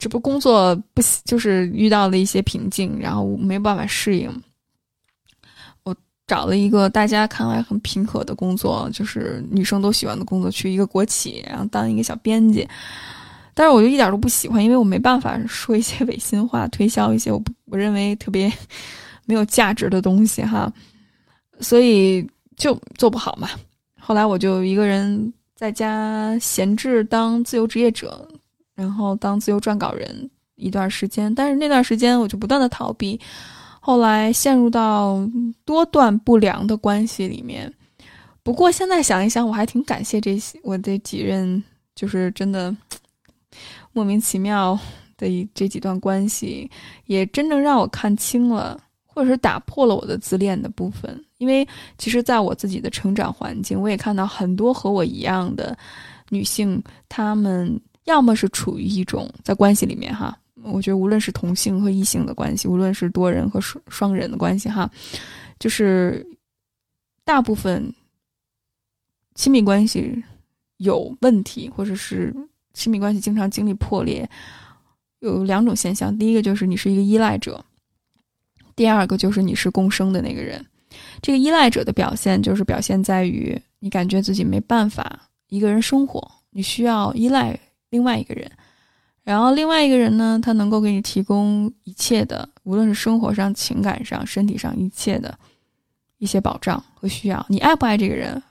[0.00, 4.28] 这不工作不就是遇到了一些瓶颈，然后没办法适应。
[5.84, 5.94] 我
[6.26, 12.68] 找了一个大家看来很平和的工作，就是女生都喜欢的工作，去一个国企，然后当一个小编辑。
[13.54, 18.52] 但是我就一点都不喜欢，因为我没办法说一些违心话，推销一些我我认为特别
[19.26, 20.72] 没有价值的东西哈，
[21.60, 23.48] 所以就做不好嘛。
[23.98, 28.28] 后来我就一个人在家闲置当自由职业者，
[28.74, 33.18] 然后当自由撰稿人一段时间，但是那段时间我就不断的逃避，
[33.80, 35.26] 后来陷入到
[35.64, 37.72] 多段不良的关系里面。
[38.42, 41.62] 不过现在想一想，我还挺感谢这些我这几任，
[41.94, 42.76] 就是真的
[43.94, 44.78] 莫名其妙
[45.16, 46.70] 的这几段关系，
[47.06, 51.24] 也真正让我看清了，或者是打破了我的自恋的部分。
[51.38, 55.74] 因为其实在我自己的成长环境，我也看到很多和我一样的
[56.28, 64.90] 女性，她们要么是处于一种在关系里面哈，我觉得无论是同性和异性的关系，无论是多人和双双人的关系哈，
[65.58, 66.26] 就是
[67.24, 67.90] 大部分。
[69.36, 70.22] 亲密关系
[70.76, 72.32] 有问题，或者是
[72.74, 74.28] 亲密关系经常经历破裂，
[75.20, 76.16] 有两种现象。
[76.18, 77.64] 第一个就是你是一个依赖者，
[78.76, 80.64] 第二个就是你是共生的那个人。
[81.22, 87.58] 这个依赖者的表现就是表现在于你感觉自己没办法一个人生活，你需要依赖
[87.90, 88.50] 另外一个人。
[89.22, 95.36] 然后另外一个人呢，他能够给你提供一切的，无论是生活上、情感上、身体上一切的
[96.18, 97.44] 一些保障和需要。
[97.48, 98.42] 你爱不爱这个人？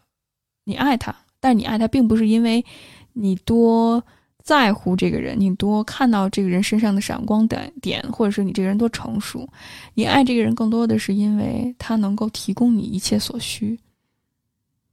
[0.64, 2.66] 你爱他，但你爱他并不是因为
[3.13, 4.04] 你多
[4.43, 9.47] 在乎这个人，你多看到这个人身上的闪光点点，或者是你这个人多成熟。
[9.93, 13.80] 你爱这个人更多的是因为他能够提供你一切所需。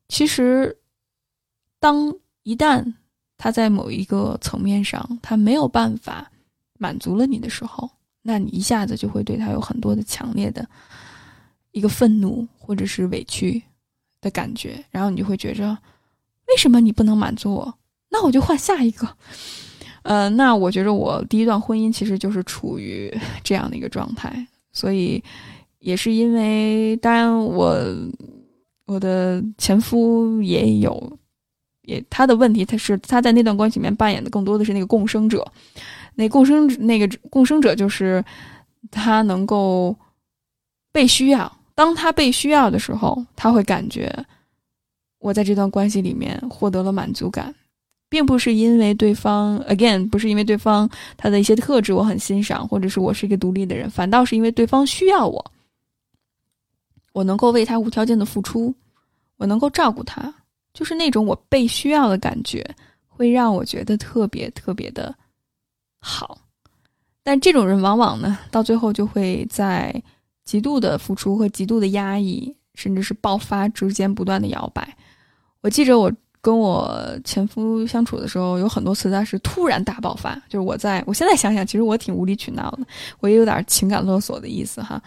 [0.09, 0.77] 其实，
[1.79, 2.95] 当一旦
[3.37, 6.31] 他在某一个层面上他没有办法
[6.79, 7.91] 满足了你的时候，
[8.23, 10.69] 那你一下子就会对他有很多的强烈的
[11.73, 13.63] 一个愤怒或者是委屈。
[14.23, 15.71] 的感觉，然后你就会觉着，
[16.49, 17.75] 为什么你不能满足我？
[18.11, 19.09] 那我就换下一个。
[20.03, 23.13] 呃，那我觉着我第一段婚姻其实就是处于
[23.45, 25.23] 这样的一个状态，所以
[25.79, 27.77] 也是因为，当然我
[28.87, 31.19] 我的前夫也有，
[31.83, 35.47] 也他的问题，他是他在那段关系里面扮演的更多的是那个共生者，
[36.15, 38.25] 那共生那个共生者就是
[38.91, 39.95] 他能够
[40.91, 41.51] 被需要。
[41.75, 44.13] 当他被需要的时候，他会感觉
[45.19, 47.55] 我在这段关系里面获得了满足感，
[48.11, 55.43] 并不是因为对方，again，不是因为对方他的一些特质我很欣赏，或者是我是一个独立的人，反倒是因为对方需要我，
[57.15, 58.75] 我能够为他无条件的付出，
[59.39, 60.31] 我能够照顾他，
[60.75, 62.69] 就是那种我被需要的感觉，
[63.09, 65.15] 会让我觉得特别特别的
[65.99, 66.37] 好。
[67.23, 70.03] 但这种人往往呢，到最后就会在。
[70.43, 74.97] 极度的付出和极度的压抑，甚至是爆发之间不断的摇摆。
[75.61, 76.93] 我记着我跟我
[77.25, 80.35] 前夫相处的时候，有很多次他是突然大爆发。
[80.49, 82.81] 就是我在我现在想想，其实我挺无理取闹的，
[83.21, 85.03] 我也有点情感勒索的意思哈。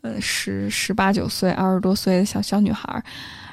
[0.00, 3.02] 呃，十十八九岁、二十多岁的小小女孩，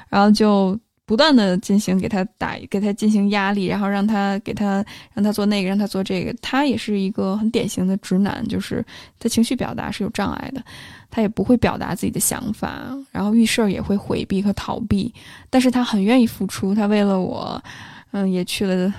[0.08, 0.78] 然后就。
[1.06, 8.84] 不断的进行给他打给他进行压力，然后让他给他让他做那个让他做这个，他也是一个很典型的直男，就是
[9.20, 10.60] 他情绪表达是有障碍的，
[11.08, 15.14] 他也不会表达自己的想法，然后遇事儿也会回避和逃避，
[15.48, 17.62] 但是他很愿意付出，他为了我，
[18.10, 18.92] 嗯，也去了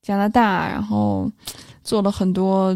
[0.00, 1.30] 加拿大，然后
[1.84, 2.74] 做了很多，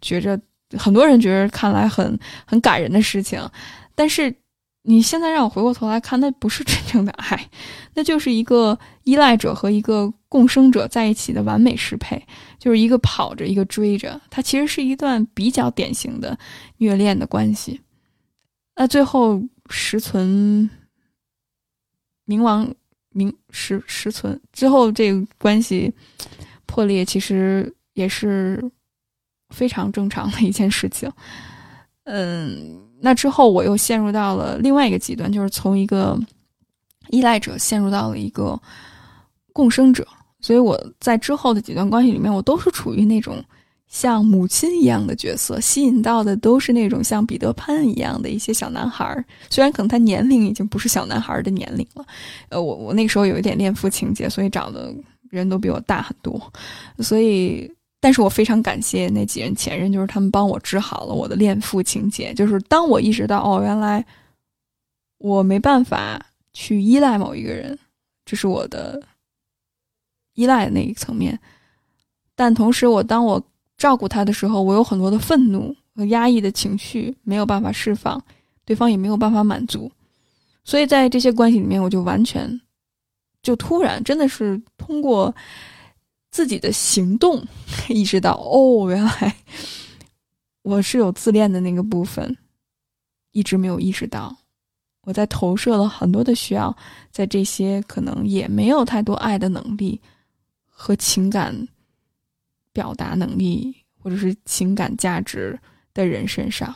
[0.00, 0.40] 觉着
[0.78, 3.38] 很多人觉得看来很很感人的事情，
[3.94, 4.34] 但是。
[4.90, 7.50] 你现在让我回过头来看，那不是真正的爱，
[7.92, 12.26] 那就是一个依赖者和一个共生者在一起的完美适配，
[12.58, 14.18] 就是一个跑着，一个追着。
[14.30, 16.38] 它其实是一段比较典型的
[16.78, 17.78] 虐恋的关系。
[18.76, 20.70] 那最后实存
[22.26, 22.74] 冥王
[23.12, 25.92] 冥实实存之后，这个关系
[26.64, 28.72] 破裂，其实也是
[29.50, 31.12] 非常正常的一件事情。
[32.04, 32.87] 嗯。
[33.00, 36.18] 那之后，我又陷入到了另外一个极端，就是从一个
[37.10, 38.60] 依赖者陷入到了一个
[39.52, 40.06] 共生者。
[40.40, 43.42] 所以我在之后的几段关系里面，我都是处于那种
[43.86, 49.24] 像母亲一样的角色，吸引到的都是那种像彼得潘一样的一些小男孩儿。
[49.50, 52.04] 虽然可能他年龄已经不是小男孩的年龄了，
[52.48, 54.94] 呃，我我那个时候有一点恋父情节，所以找的
[55.30, 56.40] 人都比我大很多，
[56.98, 57.70] 所以。
[58.00, 62.32] 但是我非常感谢那几任前任，就是他们帮我治好了我的恋父情节。
[62.32, 64.04] 就是当我意识到，哦，原来
[65.18, 67.76] 我没办法去依赖某一个人，
[68.24, 69.02] 这是我的
[70.34, 71.36] 依赖的那一层面。
[72.36, 73.42] 但同时，我当我
[73.76, 78.22] 照顾他的时候，我有很多的愤怒和压抑的情绪没有办法释放，
[78.64, 79.90] 对方也没有办法满足。
[80.62, 82.60] 所以在这些关系里面，我就完全
[83.42, 85.34] 就突然真的是通过。
[86.30, 87.44] 自己的行动
[87.88, 89.34] 意识到，哦，原来
[90.62, 92.36] 我是有自恋的那个部分，
[93.32, 94.36] 一直没有意识到，
[95.02, 96.76] 我在投射了很多的需要，
[97.10, 100.00] 在这些可能也没有太多爱的能力
[100.66, 101.68] 和情感
[102.72, 105.58] 表达能力，或者是情感价值
[105.94, 106.74] 的人身上，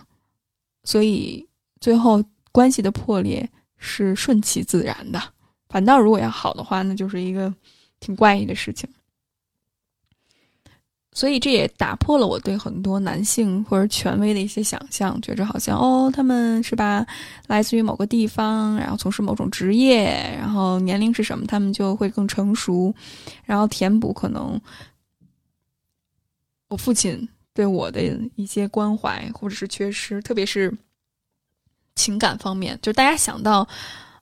[0.84, 1.46] 所以
[1.78, 5.22] 最后关系的破裂是顺其自然的。
[5.68, 7.54] 反倒如果要好的话，那就是一个
[8.00, 8.88] 挺怪异的事情。
[11.12, 17.06] 所以这也打破了我对很多男性或者权威的一些想象，觉着好像哦，他们是吧，
[17.46, 20.06] 来自于某个地方，然后从事某种职业，
[20.38, 22.94] 然后年龄是什么，他们就会更成熟，
[23.44, 24.58] 然后填补可能
[26.68, 28.02] 我父亲对我的
[28.36, 30.72] 一些关怀或者是缺失，特别是
[31.94, 33.68] 情感方面，就大家想到。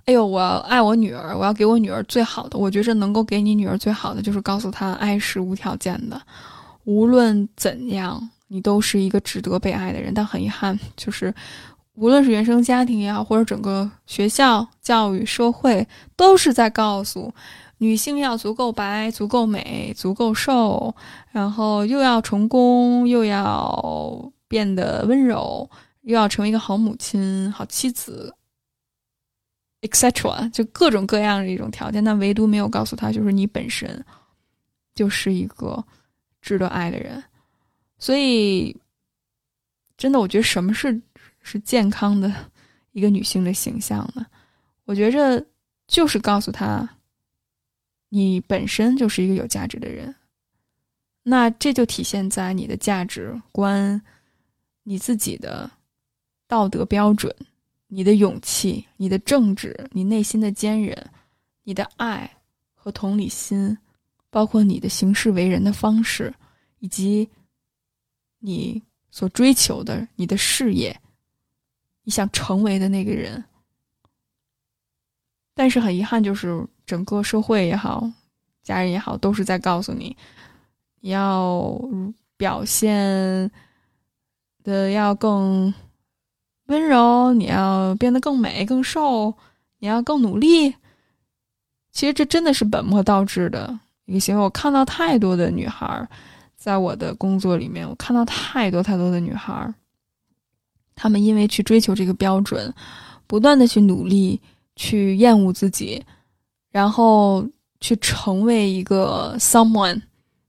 [0.07, 2.59] 哎呦，我爱我女儿，我要给我女儿最好的。
[2.59, 6.21] 我觉着能够给你女儿最好的，就是告诉她爱是无条件的，
[6.85, 10.13] 无论怎样，你都是一个值得被爱的人。
[10.15, 11.35] 但很遗憾，就是
[11.95, 17.33] 无论是原生家庭也好，或者整个学校教育、社会，都是在告诉
[17.79, 20.95] 女性要足够白、足够美、足够瘦，
[21.31, 25.69] 然后又要成功，又要变得温柔，
[26.03, 28.35] 又要成为一个好母亲、好妻子。
[29.83, 30.51] etc.
[30.51, 34.05] 就各种各样的一种条件，但唯独没有告诉他，就是你本身
[34.95, 35.83] 就是一个
[36.41, 37.23] 值得爱的人。
[37.99, 38.77] 所以，
[39.97, 41.01] 真的，我觉得什么是
[41.43, 42.33] 是健康的
[42.93, 44.27] 一个女性的形象呢？
[44.85, 45.45] 我觉着
[45.87, 46.89] 就是告诉她，
[48.09, 50.15] 你本身就是一个有价值的人。
[51.23, 54.01] 那这就体现在你的价值观、
[54.83, 55.71] 你自己的
[56.47, 57.35] 道德标准。
[57.93, 60.97] 你的勇气、你的正直、你内心的坚韧、
[61.65, 62.31] 你的爱
[62.73, 63.77] 和同理心，
[64.31, 66.33] 包括你的行事为人的方式，
[66.79, 67.29] 以及
[68.39, 70.99] 你所追求的你的事业，
[72.05, 73.45] 你想成为的那个人。
[75.55, 78.11] 但是很遗憾，就是整个社会也好，
[78.63, 80.17] 家人也好，都是在告诉你，
[81.01, 81.79] 你要
[82.37, 83.51] 表现
[84.63, 85.75] 的要更。
[86.67, 89.35] 温柔，你要变得更美、更瘦，
[89.81, 90.73] 你要更努力。
[91.91, 93.77] 其实这真的是本末倒置的
[94.11, 94.43] 一个行为。
[94.43, 96.07] 我看到太多的女孩，
[96.57, 99.73] 在我的工作里面，我看到太多太多的女孩，
[100.95, 102.75] 她们因为去追求这个标准，
[103.27, 104.41] 不断的去努力，
[104.75, 106.03] 去厌恶自己，
[106.73, 107.47] 然后
[107.81, 110.03] 去成为一个 someone。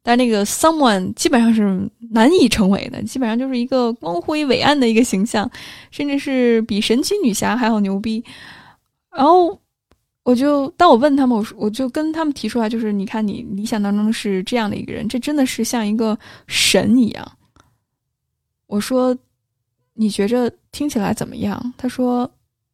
[0.04, 5.48] 但那个 someone 基本上是难以成为的，基本上就是一个光辉伟岸的一个形象，
[5.92, 8.24] 甚至是比神奇女侠还要牛逼。
[9.16, 9.61] 然后
[10.24, 16.18] 我就当我问他们，我说我就跟他们提出来，就是你看你理想当中是这样的一个人，这真的是像一个
[16.48, 17.32] 神一样。
[18.68, 19.18] 我说
[19.94, 21.74] 你觉着听起来怎么样？
[21.78, 22.30] 他说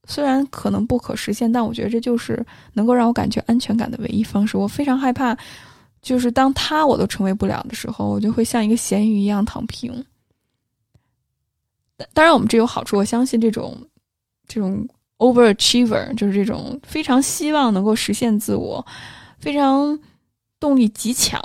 [0.06, 4.58] 虽然可能不可实现，但我觉得这就是能够让我感觉安全感的唯一方式。
[4.58, 5.38] 我非常害怕。
[6.00, 9.92] 就是当他我都成为不了的时候，我就会像一个咸鱼一样躺平。
[12.14, 13.76] 当然，我们这有好处，我相信这种
[14.48, 14.88] 这种
[15.18, 18.86] overachiever，就是这种非常希望能够实现自我、
[19.40, 19.98] 非常
[20.60, 21.42] 动力极强，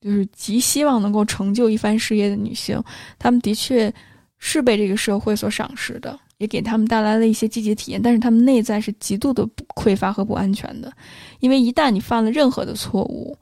[0.00, 2.82] 就是极希望能够成就一番事业的女性，
[3.18, 3.92] 她们的确
[4.38, 8.00] 是被这个社会所赏识的，也给他们带来了一些积极体验。
[8.00, 10.92] 但是，她们内在是极度的匮乏和不安全的，
[11.40, 13.36] 因为一旦你犯了任何的错误。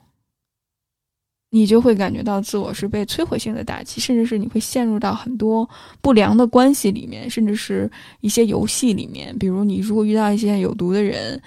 [1.55, 5.65] 你就会感觉到自我是被摧毁性的打击，甚至是你会陷入到很多
[6.01, 7.89] 不良的关系里面，甚至是
[8.19, 9.33] 一些游戏里面。
[9.37, 11.41] 比如，你如果遇到一些有毒的人，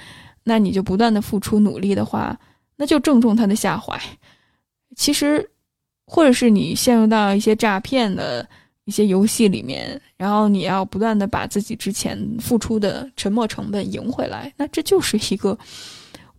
[0.45, 2.35] 那你就不断的付出努力的话，
[2.75, 4.01] 那就正中他的下怀。
[4.97, 5.47] 其实，
[6.07, 8.49] 或者是你陷入到一些诈骗的
[8.87, 15.59] 一些游戏里面，然后你要不断的把自己之前付出的沉没成本赢回来，那这就是一个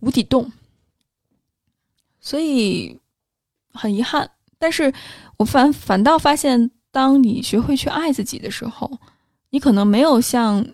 [0.00, 0.50] 无底洞。
[2.18, 2.98] 所以。
[3.72, 4.92] 很遗憾，但是
[5.36, 8.90] 我反反倒发现，当你学会去爱自己的时候，
[9.50, 10.66] 你可能没有像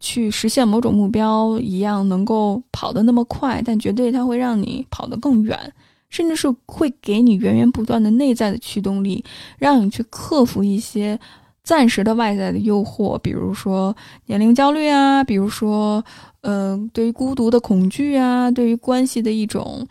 [0.00, 5.72] 去实现某种目标一样能够跑得那么快，但绝对它会让你跑得更远，
[6.08, 9.24] 甚至是会给你源源不断的内在的驱动力，
[9.58, 11.18] 让你去克服一些
[11.64, 13.94] 暂时的外在的诱惑，比如说
[14.26, 16.04] 年龄焦虑啊，比如说，
[16.42, 19.86] 嗯，对于孤独的恐惧啊，对于关系的一种。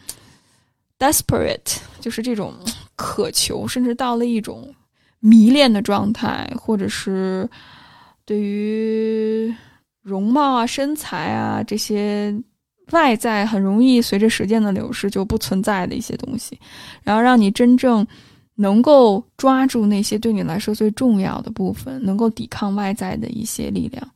[0.99, 2.53] Desperate 就是这种
[2.95, 4.73] 渴求，甚至到了一种
[5.19, 7.49] 迷恋的状态，或者是
[8.25, 9.53] 对于
[10.01, 12.33] 容貌啊、身材啊这些
[12.91, 16.59] 外在很容易随着时间的流逝就不存在的一些东西，
[17.03, 18.05] 然后让你真正
[18.55, 24.09] 能够抓住那些对你来说最重要的部分，能够抵抗外在的一些力量，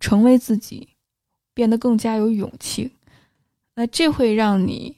[0.00, 0.88] 成为自己，
[1.54, 2.90] 变得更加有勇气。
[3.76, 4.96] 那这会让你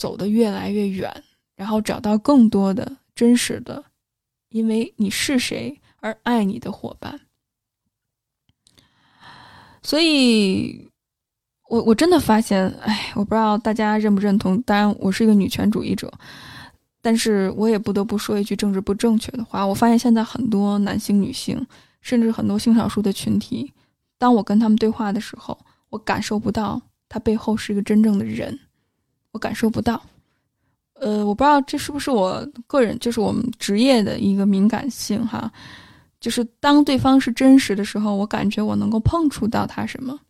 [0.00, 1.22] 走得越来越远，
[1.54, 3.84] 然后找到更多的真实的，
[4.48, 7.20] 因为你是谁而爱你的伙伴。
[9.82, 10.88] 所以，
[11.68, 14.58] 我我真的发现，哎，我不知道大家认不认同。
[14.62, 16.10] 当然，我是一个女权主义者，
[17.02, 19.66] 但是我也不得不说一句政治不正确的话。
[19.66, 21.66] 我发现现在很多男性、女性，
[22.00, 23.70] 甚至很多性少数的群体，
[24.16, 25.58] 当我跟他们对话的时候，
[25.90, 28.58] 我感受不到他背后是一个真正的人，
[29.32, 30.02] 我感受不到。
[30.94, 35.50] 呃，我不知道这是不是我个人，就是我们职业的一个敏感性哈。
[36.20, 40.20] 就是当对方是真实的时候，我感觉我能够碰触到他什么，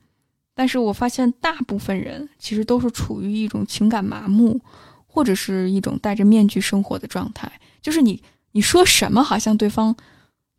[0.55, 4.61] 但是我发现大部分人其实都是处于一种情感麻木，
[5.09, 7.51] 或者是一种戴着面具生活的状态。
[7.83, 8.23] 就是你
[8.53, 9.97] 你说什么，好像对方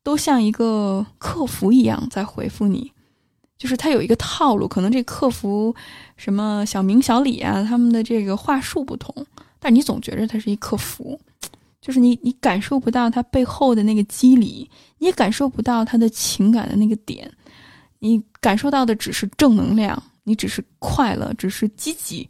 [0.03, 2.91] 都像一个客服一样在回复你，
[3.61, 5.75] 就是他有一个套路，可能这客服
[6.17, 9.13] 什么小明、小李啊，他们的这个话术不同，
[9.59, 11.19] 但你总觉着他是一客服。
[11.79, 17.31] 就是你，你感受不到他背后的那个机理，你也感受不到他的情感的那个点，
[17.99, 22.27] 你感受到的只是正能量，你只是快乐，只是积极，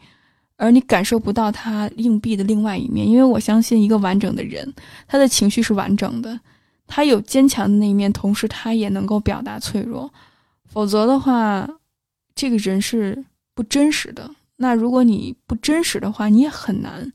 [0.57, 3.07] 而你感受不到他硬币的另外一面。
[3.07, 4.73] 因为我相信，一个完整的人，
[5.07, 6.37] 他的情绪是完整的，
[6.87, 10.11] 他有坚强的那一面，同时他也能够表达脆弱。
[10.71, 11.69] 否则的话，
[12.33, 14.33] 这个人是不真实的。
[14.55, 17.11] 那如果你不真实的话，你也很难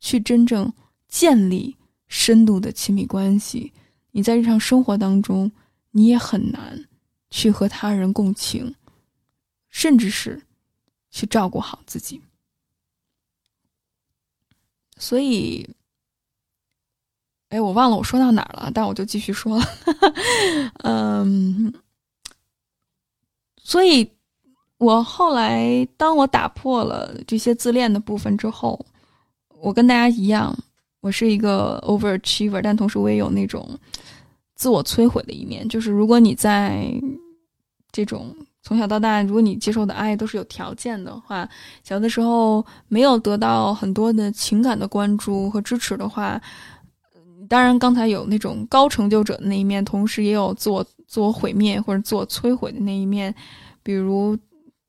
[0.00, 0.72] 去真正。
[1.08, 1.74] 建立
[2.06, 3.72] 深度的亲密关系，
[4.10, 5.50] 你在日常生活当中，
[5.90, 6.86] 你也很难
[7.30, 8.74] 去和他人共情，
[9.70, 10.42] 甚至是
[11.10, 12.20] 去照顾好自己。
[14.98, 15.66] 所以，
[17.48, 19.64] 哎，我忘了我说到哪儿了，但我就继续说了。
[20.84, 21.72] 嗯，
[23.68, 24.10] 所以，
[24.78, 28.82] 我后来当我打破了这些自恋的部分之后，
[29.60, 30.56] 我跟大家一样。
[31.00, 33.78] 我是一个 overachiever，但同时我也有那种
[34.54, 35.68] 自我摧毁的一面。
[35.68, 36.90] 就是如果你在
[37.92, 41.46] 这种从小到大，如果你接受的爱都是有条件的话，
[41.84, 46.40] 小的时候没有得到很多的情感的关注和支持的话，
[47.48, 53.34] 当然刚才有那种高成就者的那一面，同时也有自我自我毁灭或者自我摧毁的那一面，
[53.82, 54.36] 比如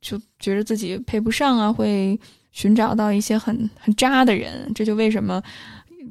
[0.02, 2.20] 就觉得自己配不上啊，会
[2.52, 5.42] 寻找到一些很很渣的人，这就为什么。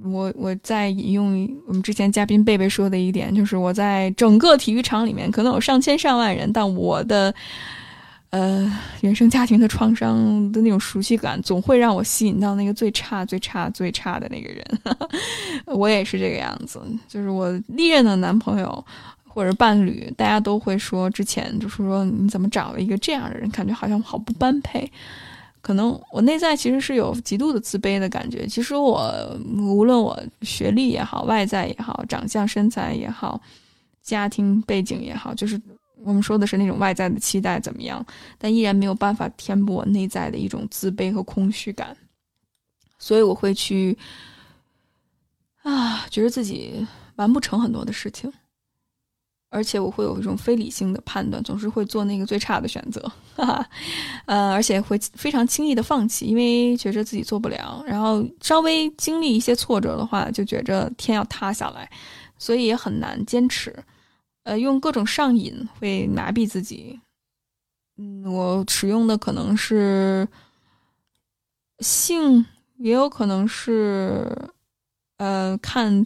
[0.04, 7.34] 我我在引用我们之前嘉宾贝贝说的一点，就是我在整个体育场里面可能有上千上万人，但我的
[8.30, 8.70] 呃
[9.00, 14.64] 原生家庭的创伤的那种熟悉感，总会让我吸引到那个最差、最差、最差的那个人。
[15.66, 18.84] 我也是这个样子，就是我历任的男朋友
[19.26, 24.90] 或者伴侣，大家都会说，之前就是说你怎么找了一个这样的人，感觉好像好不般配。
[25.60, 28.46] 可能我内在其实是有极度的自卑的感觉。
[28.46, 29.12] 其实我
[29.56, 33.38] 无论我学历也好，外在也好，长相身材也好，
[34.02, 35.60] 家庭背景也好，就是
[36.04, 38.04] 我们说的是那种外在的期待怎么样，
[38.38, 41.96] 但依然没有办法填补我内在的一种自卑和空虚感。
[42.98, 43.96] 所以我会去
[45.62, 46.86] 啊，觉得自己
[47.16, 48.32] 完不成很多的事情。
[49.50, 53.00] 而且我会有一种非理性的判断，总是会做那个最差的选择，
[53.34, 53.70] 哈哈，
[54.26, 57.82] 呃，而且会非常轻易的放弃，因为觉着自己做不了。
[57.86, 61.90] 然后稍微经历一些挫折的话，就觉着天要塌下来，
[62.36, 63.74] 所以也很难坚持。
[64.48, 66.98] 呃，用各种上瘾会麻痹自己。
[67.98, 70.26] 嗯，我使用的可能是
[71.80, 72.46] 性，
[72.78, 74.26] 也有可能是
[75.18, 76.02] 呃看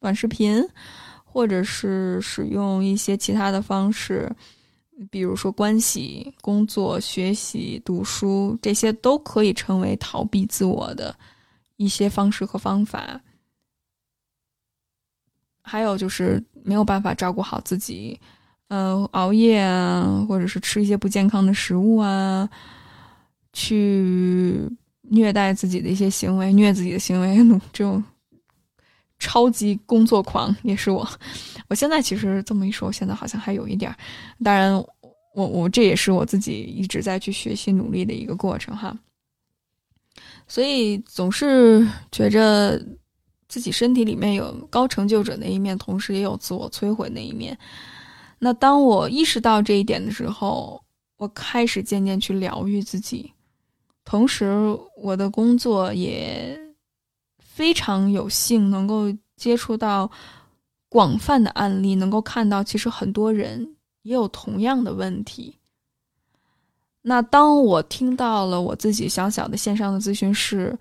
[0.00, 0.66] 短视频。
[1.34, 4.30] 或者是使用一些其他的方式，
[5.10, 11.16] 比如说关系、工作、学习、读书，这些都可以成为逃避自我的
[11.78, 13.18] 一些方式和方法。
[15.62, 18.18] 还有就是没有办法照顾好自己，
[18.68, 22.48] 呃，熬夜啊，或者是吃一些不健康的食物啊，
[23.52, 24.68] 去
[25.02, 27.36] 虐待自己的一些行为，虐自己的行为，
[27.72, 28.02] 这种。
[29.24, 31.08] 超级工作狂也是我，
[31.68, 33.96] 我现在其实这么一说，我现在好像还有一点儿。
[34.42, 34.74] 当然，
[35.32, 38.98] 我我这也是我自己一直在去学习努力的一个过程哈。
[40.48, 42.84] 所以总是觉着
[43.52, 47.54] 自己身体里面有高成就者那一面，同时也有自我摧毁那一面。
[48.38, 50.82] 那当我意识到这一点的时候，
[51.18, 53.30] 我开始渐渐去疗愈自己，
[54.06, 56.58] 同时我的工作也
[57.38, 60.10] 非常有幸能够接触到
[60.88, 65.58] 广泛的案例，能够看到其实很多人也有同样的问题。
[67.02, 70.74] 那当我听到了我自己小小的线上的咨询室，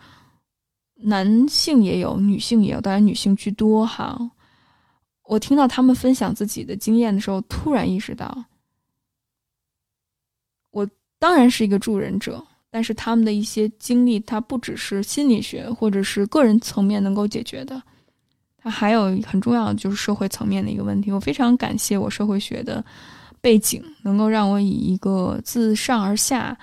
[1.04, 4.20] 男性也有，女性也有，当然女性居多哈。
[5.24, 8.46] 我听到他们分享自己的经验的时候，突然意识到，
[10.72, 10.88] 我
[11.20, 17.82] 当然是一个助人者，但是他们的一些经历，它不只是心理学或者是个人层面能够解决的，
[18.58, 21.12] 它还有很重要的就是社会层面的一个问题。
[21.12, 22.84] 我非常感谢我社会学的。
[23.44, 26.56] 背景能够让我以一个自上而下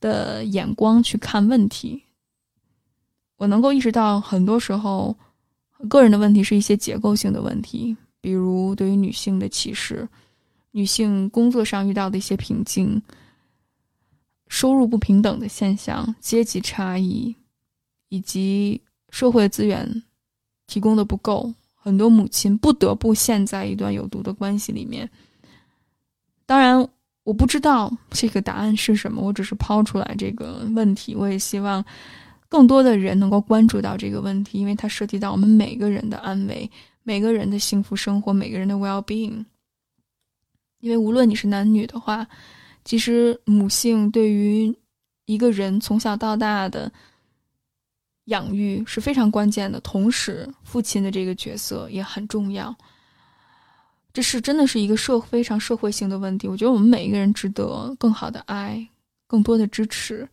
[0.00, 2.02] 的眼光去看问题，
[3.36, 5.16] 我能够意识到，很多时候
[5.88, 10.08] 个人的问题是一些结构性的问题，比如对于女性的歧视、
[10.70, 13.00] 女性工作上遇到的一些瓶颈、
[14.48, 17.34] 收入不平等的现象、阶级差异，
[18.08, 18.80] 以及
[19.10, 20.02] 社会资源
[20.66, 25.08] 提供的不够，很多母亲不得不陷在一段有毒的关系里面。
[26.46, 26.88] 当然，
[27.24, 31.14] 我不知道这个答案是什么，我只是抛出来这个问题。
[31.14, 31.84] 我也希望
[32.48, 36.70] 更多的人能够关注到这个问题，因为它涉及到我们每个人的安危、
[37.02, 39.44] 每个人的幸福生活、每个人的 well being。
[40.80, 42.26] 因为无论你是男女的话，
[42.84, 44.72] 其实母性对于
[45.24, 46.92] 一个人从小到大的
[48.26, 52.76] 养育是非常关键的，同时父亲的这个角色也很重要。
[54.12, 56.46] 这是真的是一个社非常社会性的问题。
[56.46, 58.86] 我觉得我们每一个人值得更好的爱，
[59.26, 60.28] 更多的支持，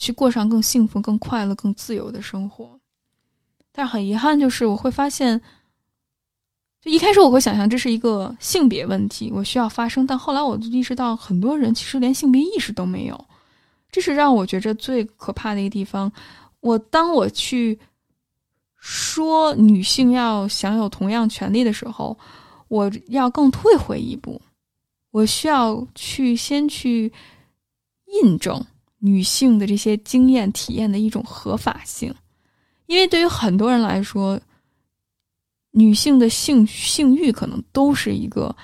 [0.00, 2.80] 去过上更幸福、更快乐、更自由的生活。
[3.70, 5.38] 但是很遗憾，就是我会发现，
[6.80, 10.06] 就一开始我会想象这是一个性别问题，我需要发声。
[10.06, 13.26] 但后来我就意识到，很多人其实连性别意识都没有，
[13.92, 16.10] 这是让我觉着最可怕的一个地方。
[16.60, 17.78] 我当我去
[18.76, 22.18] 说女性要享有同样权利的时候，
[22.68, 24.40] 我要更退回一步，
[25.10, 27.12] 我需要去先去
[28.22, 28.64] 印证
[29.00, 32.14] 女性的这些经验体验的一种合法性，
[32.86, 34.40] 因为对于很多人来说，
[35.72, 38.54] 女性的性性欲可能都是一个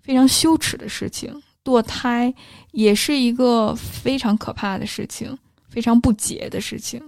[0.00, 2.32] 非常羞耻的事情，堕胎
[2.70, 5.36] 也是一个非常可怕的事情，
[5.68, 7.02] 非常不解的事情，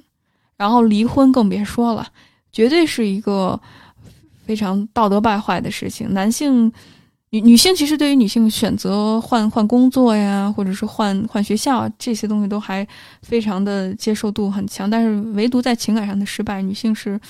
[0.56, 2.12] 然后离婚更别说了，
[2.50, 3.60] 绝对是一个。
[4.46, 6.12] 非常道德败坏的事情。
[6.12, 6.70] 男性、
[7.34, 12.86] 女女性其实对于女性选择换换工作呀，或者是换换学校这些东西都还
[13.22, 17.20] 非常的接受度很强，但是唯独在情感上的失败，女性是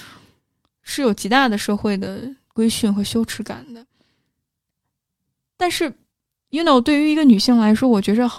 [0.83, 3.87] 是有极大的社会的规训和羞耻感的。
[5.57, 5.91] 但是
[6.51, 8.31] ，you know，对于一个女性来说，我觉着，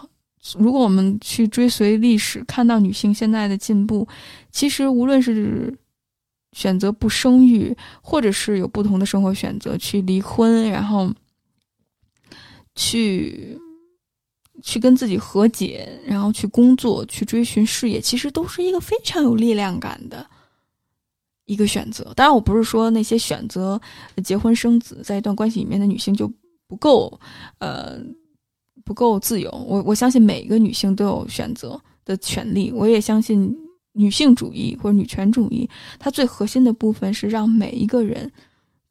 [0.60, 4.08] 如果我们去追随历史，看到女性现在的进步，
[4.52, 5.76] 其实无论是。
[6.56, 11.14] 选择不生育，或者是有不同的生活选择，去离婚，然后
[12.76, 13.58] 去
[14.62, 20.26] 去跟自己和解，然后去工作，去追寻事业，其实都是一个非常有力量感的
[21.46, 22.14] 一个选择。
[22.16, 23.82] 当然，我不是说那些选择
[24.24, 26.32] 结婚生子在一段关系里面的女性就
[26.68, 27.20] 不够，
[27.60, 28.00] 呃，
[28.84, 29.50] 不够自由。
[29.68, 33.58] 我我相信每一个女性都有选择的权利，我也相信。
[33.98, 38.30] 女性主义或者女权主义，它最核心的部分是让每一个人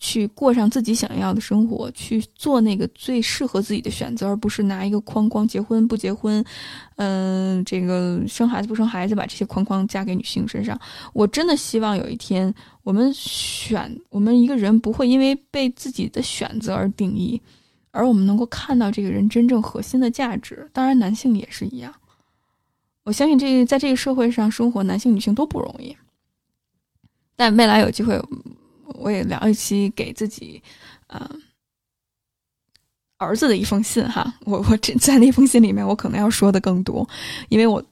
[0.05, 6.44] 去过上自己想要的生活，去做那个最适合自己的选择，而不是拿一个框框，结婚不结婚，
[6.96, 10.78] 嗯，这个生孩子不生孩子，把这些框框加给女性身上。
[11.14, 17.40] 我真的希望有一天，我们选我们一个人不会因为被自己的选择而定义，
[17.90, 20.68] 而我们能够看到这个人真正核心的价值。
[20.74, 21.94] 当然，男性也是一样。
[23.05, 25.96] 我相信这在这个社会上生活，男性女性都不容易。
[27.36, 28.20] 但未来有机会，
[28.95, 30.62] 我也聊一期给自己，
[31.09, 31.28] 呃，
[33.18, 34.32] 儿子的一封信哈。
[34.47, 37.09] 我我这在那封信里面，我可能要说的更多，
[37.49, 37.82] 因为我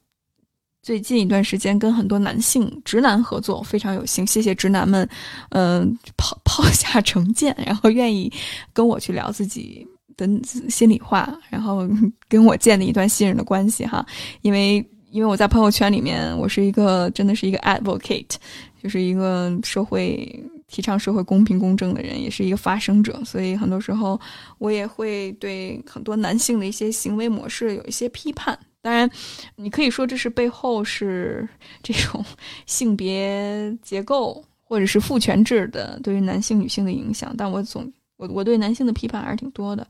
[0.82, 5.09] 最近一段时间跟很多男性直男合作，非常有幸，谢谢直男们，
[5.51, 8.32] 嗯，抛 抛下成见，然后愿意
[8.72, 9.86] 跟我去聊自己。
[10.14, 10.28] 的
[10.68, 11.88] 心里话，然后
[12.28, 14.05] 跟我建立一段信任的关系哈，
[14.43, 14.86] 因为。
[15.11, 18.34] 因为我在朋友圈里面，我是一个真的是一个 advocate，
[18.82, 24.18] 就是一个社会提倡社会公平公正的人，也是一个发声者，所以很多时候
[24.56, 28.58] 我也会对很多男性的一些行为模式有一些批判。
[28.80, 29.08] 当然，
[29.54, 31.46] 你可以说这是背后是
[31.82, 32.24] 这种
[32.64, 37.92] 性别结构 或者是父权制的对于男性女性的影响，但我总。
[38.18, 39.84] 我我对男性的批判还是挺多的，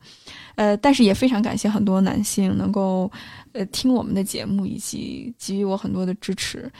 [0.55, 3.11] 呃，但是也非常感谢很多男性能够
[3.51, 6.71] 呃听我们的节目以及给予我很多的支持，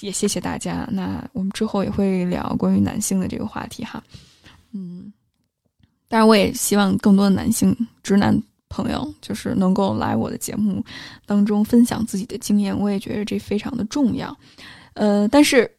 [0.00, 0.88] 也谢谢大家。
[0.90, 4.02] 那我们之后也会聊关于男性的这个话题哈，
[4.72, 5.12] 嗯，
[6.08, 8.38] 当然我也希望更多的男性直男
[8.68, 10.84] 朋友就是能够来我的节目
[11.26, 14.36] 当中分享自己的经验，我也觉得这非常的重要。
[14.94, 15.70] 呃，但是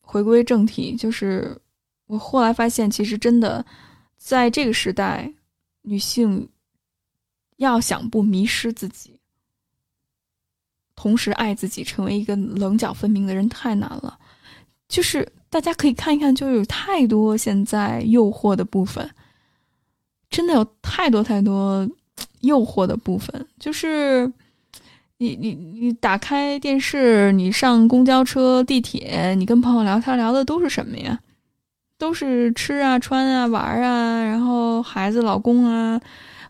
[0.00, 1.56] 回归正题，就是
[2.06, 3.64] 我后来发现，其实真的。
[4.16, 5.30] 在这个时代，
[5.82, 6.48] 女性
[7.56, 9.20] 要想不迷失自己，
[10.96, 14.18] 同时爱自己，成为一个棱角分明的人太难了。
[14.88, 19.08] 就是大家可以看一看，就有太多现在诱惑的部分，
[20.30, 21.88] 真的有太多太多
[22.40, 23.46] 诱惑的部分。
[23.58, 24.30] 就是
[25.18, 31.18] 你你你打开电视，你上公交车、地铁，你跟朋友聊天，聊的都是什么呀？
[31.96, 35.98] 都是吃啊、穿啊、玩啊，然后孩子、老公啊，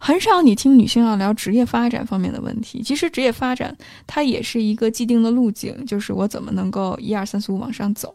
[0.06, 2.82] 很少你听女性要聊职业发展方面的问题。
[2.82, 3.74] 其实职业发展
[4.06, 8.14] 它也是一个既定的路径，就是我怎么能够一二三四五往上走。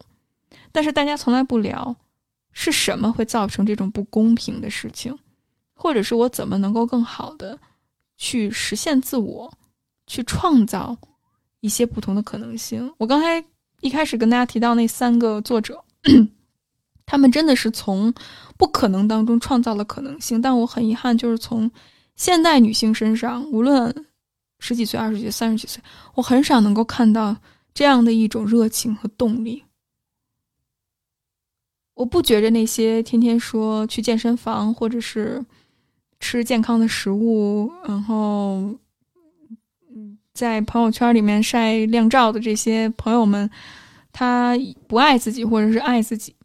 [0.72, 1.96] 但是大家从来不聊
[2.52, 5.18] 是什么会造成这种不公平的事情，
[5.74, 7.58] 或者是我怎么能够更好的
[8.18, 9.52] 去实现自我，
[10.06, 10.96] 去创造
[11.62, 12.88] 一些不同的可能性。
[13.00, 13.44] 我刚才
[13.82, 15.84] 一开始跟大家提到那三个作者。
[17.10, 18.14] 他们真的是从
[18.56, 21.72] 不可能当中创造了可能性，但我很遗憾，就是从
[22.16, 24.06] 现代女性身上，无论
[24.60, 25.82] 十几岁、二十几岁、三十几岁，
[26.14, 27.36] 我很少能够看到
[27.74, 29.64] 这样的一种热情和动力。
[31.96, 35.44] 我不觉着那些天天说去健身房或者是
[36.20, 38.78] 吃健康的食物，然后
[40.32, 43.50] 在朋友圈里面晒靓照的这些朋友们，
[44.12, 44.56] 他
[44.88, 46.36] 不爱自己，或者是爱自己。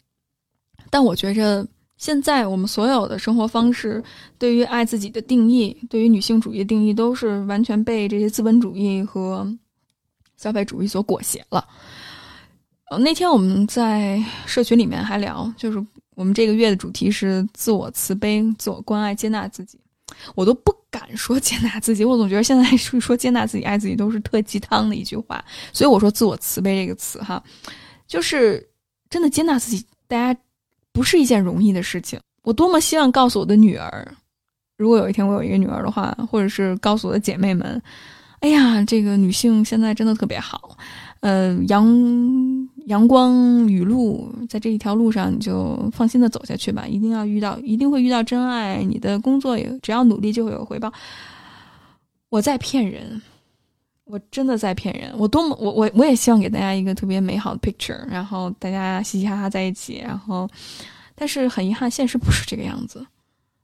[0.95, 1.67] 但我觉着，
[1.97, 4.01] 现在我们所有的生活方式，
[4.37, 9.45] 对于爱自己的定义，对于女性主义的定义，都是完全被这些资本主义和
[10.37, 11.67] 消费主义所裹挟了。
[12.89, 15.85] 呃，那天我们在社群里面还聊，就是
[16.15, 19.77] 我们这个月的主题是自我慈悲、自我关爱、接纳自己。
[20.33, 25.43] 我都不敢说接纳自己，我总觉得现在说说接纳自己、爱自己都是特鸡汤的一句话。
[25.73, 27.43] 所以我说自我慈悲这个词，哈，
[28.07, 28.65] 就是
[29.09, 30.39] 真的接纳自己，大家。
[30.95, 32.17] 不是一件容易的事情。
[32.41, 34.07] 我多么希望告诉我的女儿，
[34.77, 37.81] 如果有一天我有一个女儿的话，或者是告诉我的姐妹们，
[38.39, 40.77] 哎呀，这个女性现在真的特别好，
[41.19, 41.85] 呃，阳
[42.85, 48.81] 阳光雨露，在这一条路上你就放心的走下去吧，一定要遇到，一定会遇到真爱。
[48.81, 50.93] 你的工作也只要努力就会有回报。
[52.29, 53.21] 我在骗人，
[54.05, 55.13] 我真的在骗人。
[55.17, 60.49] 我多么我我我也希望给大家一个特别美好的 picture，然后大家嘻嘻哈哈在一起，然后。
[61.17, 63.07] 但是很遗憾，现实不是这个样子。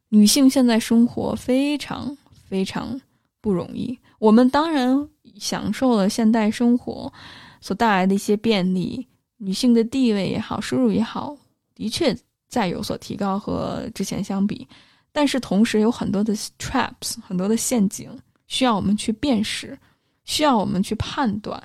[0.08, 2.18] 女性现在生活非常
[2.48, 2.98] 非常
[3.42, 4.00] 不容易。
[4.20, 5.06] 我们当然
[5.38, 7.12] 享受了现代生活
[7.60, 11.36] 所带来的一些便利，女性的地位也好，收入也好，
[11.76, 12.18] 的确
[12.48, 14.66] 在有所提高和之前相比。
[15.12, 18.10] 但是同时有很多的 traps，很多的陷阱，
[18.48, 19.78] 需要我们去辨识，
[20.24, 21.62] 需要我们去判断，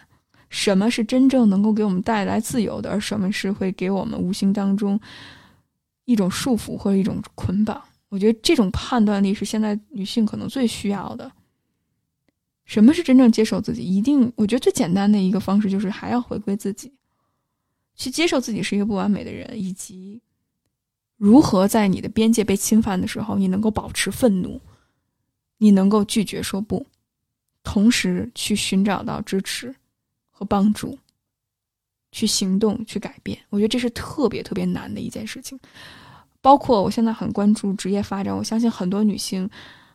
[0.49, 5.01] 什么是真正能够给我们带来自由的，而什么是会给我们无形当中。
[6.05, 11.33] 一种束缚或者一种捆绑，我觉得这种判断力是现在女性可能最需要的。
[12.65, 13.83] 什么是真正接受自己？
[13.83, 16.93] 一定，我觉得最简单的一个方式就是还要回归自己，
[17.97, 20.23] 去接受自己是一个不完美的人，以及
[21.17, 24.61] 如何在你的边界被侵犯的时候，你能够保持愤怒，
[25.59, 26.87] 你能够拒绝说不，
[27.67, 29.75] 同时去寻找到支持
[30.31, 30.97] 和帮助。
[32.13, 35.59] 去行动，去改变，我觉得这是特别特别难的一件事情。
[36.41, 39.47] 包括我现在很关注职业发展，我相信很多女性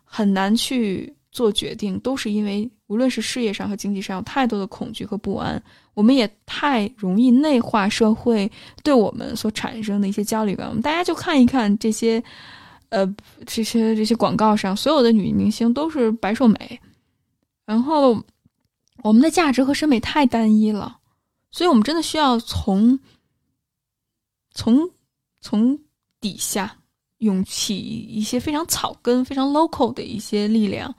[0.03, 5.59] 很难去做决定，都是因为无论是事业上和经济上有太多的恐惧和不安。
[5.95, 8.51] 我们也太容易内化社会
[8.83, 10.67] 对我们所产生的一些焦虑感。
[10.67, 12.23] 我们大家就看一看这些，
[12.89, 13.15] 呃，
[13.47, 16.79] 这些这些广告上所有的女明星都是白瘦美，
[17.71, 18.21] 然后
[19.01, 20.99] 我们的价值和审美太单一了。
[21.51, 22.99] 所以，我们真的需要从
[24.53, 24.89] 从
[25.39, 25.79] 从
[26.19, 26.79] 底下
[27.19, 30.93] 涌起一些非常草根、非常 local 的一些力量，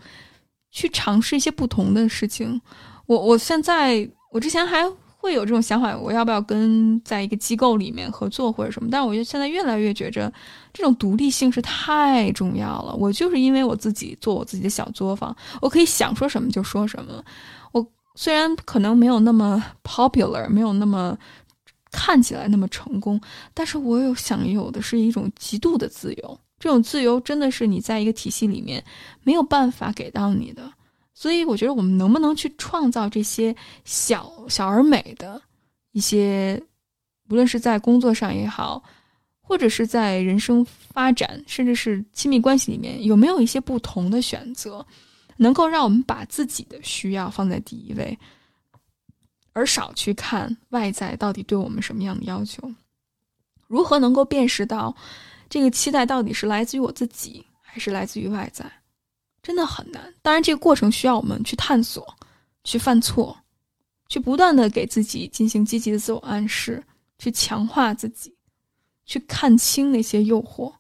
[0.71, 2.59] 去尝试一些不同的事情。
[3.05, 4.91] 我我现在，我之前还
[5.23, 8.89] 会有这种想法，我要不要跟在一个机构里面合作或者什么？
[8.91, 10.31] 但是，我觉得现在越来越觉着
[10.73, 12.93] 这种独立性是太重要了。
[12.97, 17.25] 我就是因为我自己做我自己的小作坊，我可以想说什么就说什么。
[17.71, 21.17] 我虽然可能没有那么 popular，没有那么
[21.93, 23.21] 看起来那么成功，
[23.55, 28.83] 但是我有享有的是一种极度的自由，这种自由真的是你在一个体系里面
[29.23, 30.73] 没有办法给到你的。
[31.23, 33.55] 所以，我觉得我们能不能去创造这些
[33.85, 35.41] 小小而美的
[35.93, 36.61] 一些，
[37.29, 38.83] 无论是在工作上也好，
[39.41, 44.85] 或者是在人生发展，甚至是亲密关系里面，有没有一些不同的选择，
[45.37, 48.19] 能够让我们把自己的需要放在第一位，
[49.53, 52.69] 而少去看外在到底对我们什么样的要求？
[53.69, 54.93] 如何能够辨识到
[55.49, 58.69] 这个期待到底是来自于我自己，还是来自于外在？
[59.43, 60.01] 真的很难。
[60.23, 62.07] 当然，这个过程需要我们去探索、
[62.63, 63.37] 去犯错、
[64.09, 66.81] 去不断的给自己进行积极的自我暗示，
[67.19, 68.33] 去强化自己，
[69.05, 70.73] 去看清那些诱惑。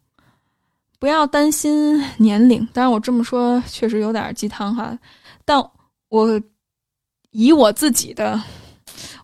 [1.00, 2.64] 不要担心年龄。
[2.72, 4.96] 当然，我这么说确实有点鸡汤哈，
[5.44, 5.60] 但
[6.08, 6.40] 我
[7.32, 8.40] 以我自己的，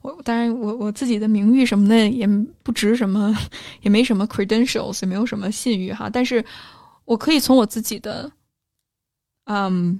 [0.02, 2.26] 我当然我我自己的名誉什么的也
[2.64, 3.32] 不值什么，
[3.82, 6.10] 也没什么 credentials，也没有什么信誉哈。
[6.10, 6.44] 但是
[7.04, 8.28] 我可以从我自己的。
[9.50, 9.98] 嗯，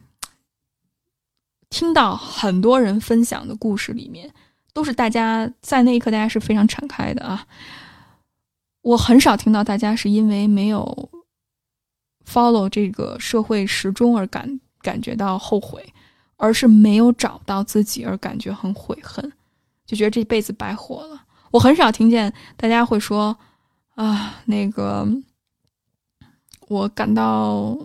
[1.71, 4.31] 听到很多人分享的故事里面，
[4.75, 7.47] 都是大家在那一刻大家是非常敞开的啊。
[8.83, 11.11] 我很少听到大家是因为没有
[12.31, 15.95] follow 这个社会时钟而感感觉到后悔，
[16.37, 19.33] 而是没有找到自己而感觉很悔恨，
[19.87, 21.25] 就觉得这辈子白活了。
[21.51, 23.35] 我很少听见大家会说
[23.95, 25.09] 啊，那个
[26.69, 27.79] 我感到。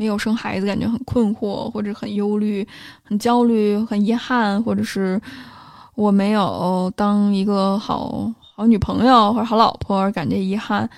[0.00, 2.66] 没有生孩子，感觉很困惑，或者很忧虑、
[3.02, 5.20] 很焦虑、很遗憾，或者是
[5.94, 10.88] 我没有当一个好好女朋友或者好老婆而感觉遗憾，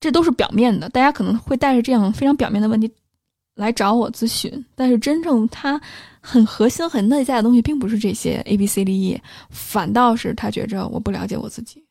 [0.00, 0.88] 这都是表面的。
[0.88, 2.90] 大家可能会带着这样非常表面的问题
[3.56, 5.78] 来找我咨询，但是真正他
[6.22, 11.84] 很核心、很内在的东西，并不是这些 A、B、C、D、E，反倒是他觉着我不了解我自己。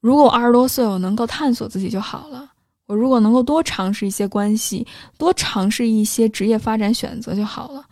[0.00, 2.50] 如果我二十多岁，我能够探索自己就好了。
[2.86, 4.86] 我如果能够多尝试一些关系，
[5.18, 7.84] 多尝试一些职业发展选择就好了。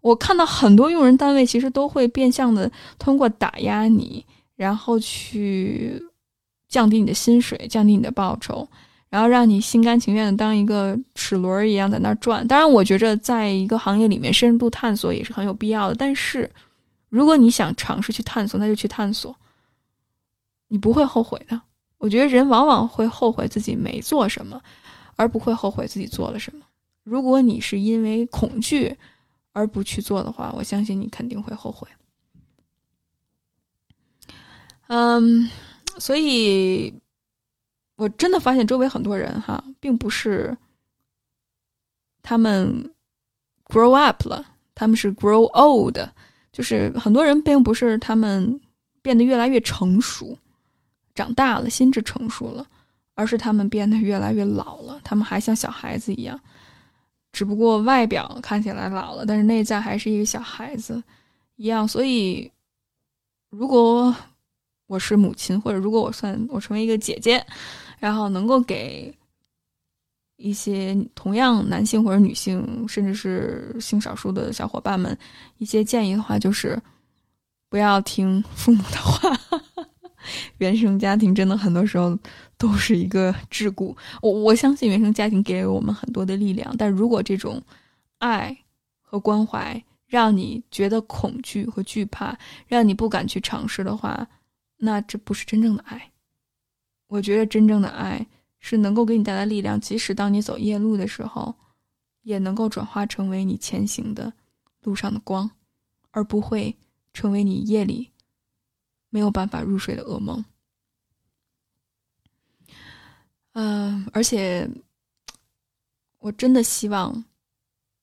[0.00, 4.26] 我看到很多用人单位其实都会变相的通过打压你，
[4.56, 6.02] 然后去
[6.68, 8.66] 降低你的薪水，降低你的报酬，
[9.08, 12.44] 然后让你心甘情愿的当一个齿轮一样在那儿转。
[12.48, 15.94] 当然，我觉着在一个行业里面深度探索也是很有必要的。
[15.94, 16.50] 但是，
[17.08, 19.36] 如果你想尝试去探索，那就去探索，
[20.66, 21.60] 你不会后悔的。
[22.02, 24.60] 我觉得人往往会后悔自己没做什么，
[25.14, 26.66] 而不会后悔自己做了什么。
[27.04, 28.96] 如果你是因为恐惧
[29.52, 31.86] 而不去做的话，我相信你肯定会后悔。
[34.88, 35.48] 嗯，
[36.00, 36.92] 所以
[37.94, 40.58] 我真的发现周围很多人哈，并不是
[42.20, 42.92] 他们
[43.68, 44.44] grow up 了，
[44.74, 45.96] 他们是 grow old，
[46.50, 48.60] 就是很多人并不是他们
[49.02, 50.36] 变得越来越成熟。
[51.14, 52.66] 长大了，心智成熟了，
[53.14, 55.00] 而是他们变得越来越老了。
[55.04, 56.38] 他们还像小孩子一样，
[57.32, 61.02] 只不过外表看起来老了，但是内在还是一个小孩子
[61.56, 61.86] 一样。
[61.86, 62.50] 所以，
[63.50, 64.14] 如果
[64.86, 67.44] 我是母亲，或者如果我算我成为一个姐姐，
[67.98, 69.14] 然后能够给
[70.36, 75.16] 一些同样男性或者女性，甚至是性少数的小伙伴们
[75.58, 76.80] 一些建议的话，就是
[77.68, 79.38] 不要听父母的话。
[80.58, 82.18] 原生家庭真的很多时候
[82.56, 83.96] 都是一个桎梏。
[84.20, 87.62] 我我相信原生家庭给了我们很多的力量，但如果这种
[88.18, 88.56] 爱
[89.00, 94.28] 和关怀让你觉得恐惧和惧怕，让你不敢去尝试的话，
[94.78, 96.10] 那这不是真正的爱。
[97.08, 98.26] 我觉得真正的爱
[98.58, 101.54] 是能够给你带来力量，即使当你走夜路的时候，
[102.22, 104.32] 也能够转化成为你前行的
[104.82, 105.50] 路上的光，
[106.12, 106.76] 而不会
[107.12, 108.11] 成为你夜里。
[109.14, 110.42] 没有办法入睡的噩梦，
[113.52, 114.66] 嗯，而且
[116.18, 117.22] 我真的希望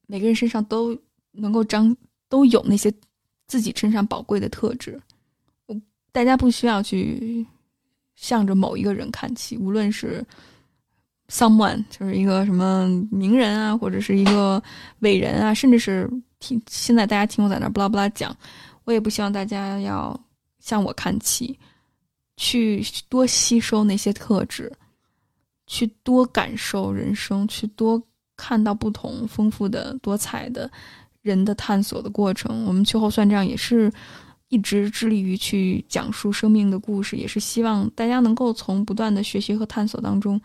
[0.06, 0.96] 每个人身上都
[1.32, 1.98] 能够张
[2.28, 2.94] 都有那些
[3.48, 5.02] 自己身上宝贵的特质。
[5.66, 5.76] 我
[6.12, 7.44] 大家不需要去
[8.16, 10.24] 向着某一个人看齐，无论是
[11.28, 14.62] someone 就是一个什么名人啊，或者是一个
[15.00, 16.08] 伟人啊，甚至是
[16.38, 18.38] 听现在大家听我在那巴拉巴拉讲，
[18.84, 20.16] 我也不希望大家要。
[20.60, 21.58] 向我看齐，
[22.38, 24.72] 去多吸收那些特质，
[25.68, 28.02] 去多感受人生，去多
[28.36, 30.70] 看到不同丰富的、多彩的
[31.22, 32.66] 人的探索的过程。
[32.66, 33.92] 我们秋后算账也是
[34.48, 40.40] 一直致力于去讲述生命的故事，也是希望大家能够从不断的学习和探索当中，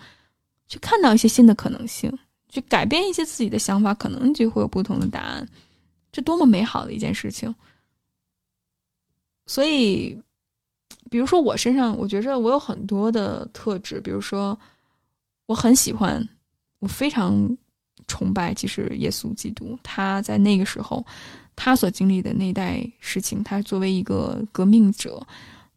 [0.69, 2.13] 去看到一些新的可能性，
[2.49, 5.47] 去改变一些自己的想法，可能就会有不同的答案。
[6.13, 7.53] 这多么美好的一件事情！
[9.47, 10.19] 所以，
[11.11, 14.01] 比如说我身上，我觉着我有很多的特质。
[14.01, 14.59] 比如说，
[15.47, 16.27] 我很喜欢
[16.79, 17.57] 我非常
[18.09, 21.05] 崇拜，其实耶稣基督他在那个时候
[21.55, 25.25] 他所经历的那代事情，他作为一个革命者，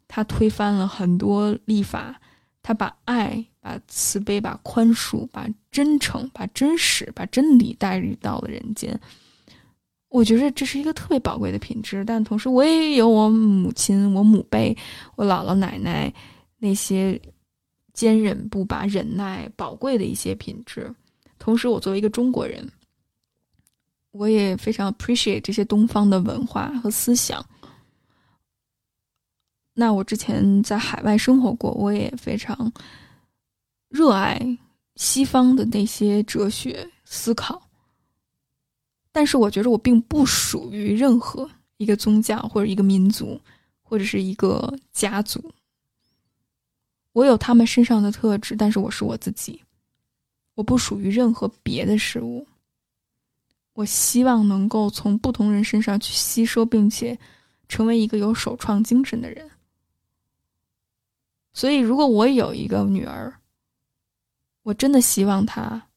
[0.08, 2.20] 他推翻了很多立法，
[2.64, 9.00] 他把爱、把慈悲、把宽恕、把真诚、把真实、把真理带入到了人间。
[10.10, 14.76] 我觉得这是一个特别宝贵的品质，但同时我也有我母亲、我母辈、
[15.16, 16.12] 我姥姥奶奶
[16.58, 17.22] 那些
[17.94, 20.94] 坚韧不拔、忍耐宝贵的一些品质。
[21.38, 22.68] 同时，我作为一个中国人，
[24.12, 27.46] 我也非常 appreciate 这些东方的文化和思想。
[29.74, 32.72] 那我之前在海外生活过，我也非常
[33.90, 34.40] 热爱
[34.96, 37.62] 西方的那些哲学思考。
[39.18, 43.42] 但是我觉得我并不属于任何一个宗教或者一个民族，
[43.82, 45.44] 或者是一个家族。
[47.14, 49.60] 我有他们身上的特质，但是我是我自己，
[50.54, 52.46] 我不属于任何别的事物。
[53.74, 57.18] 我希望能够从不同人身上去吸收，并且
[57.68, 59.50] 成为一个有首创精神的人。
[61.54, 63.34] 所以，如果我有一个女儿，
[64.62, 65.88] 我真的希望她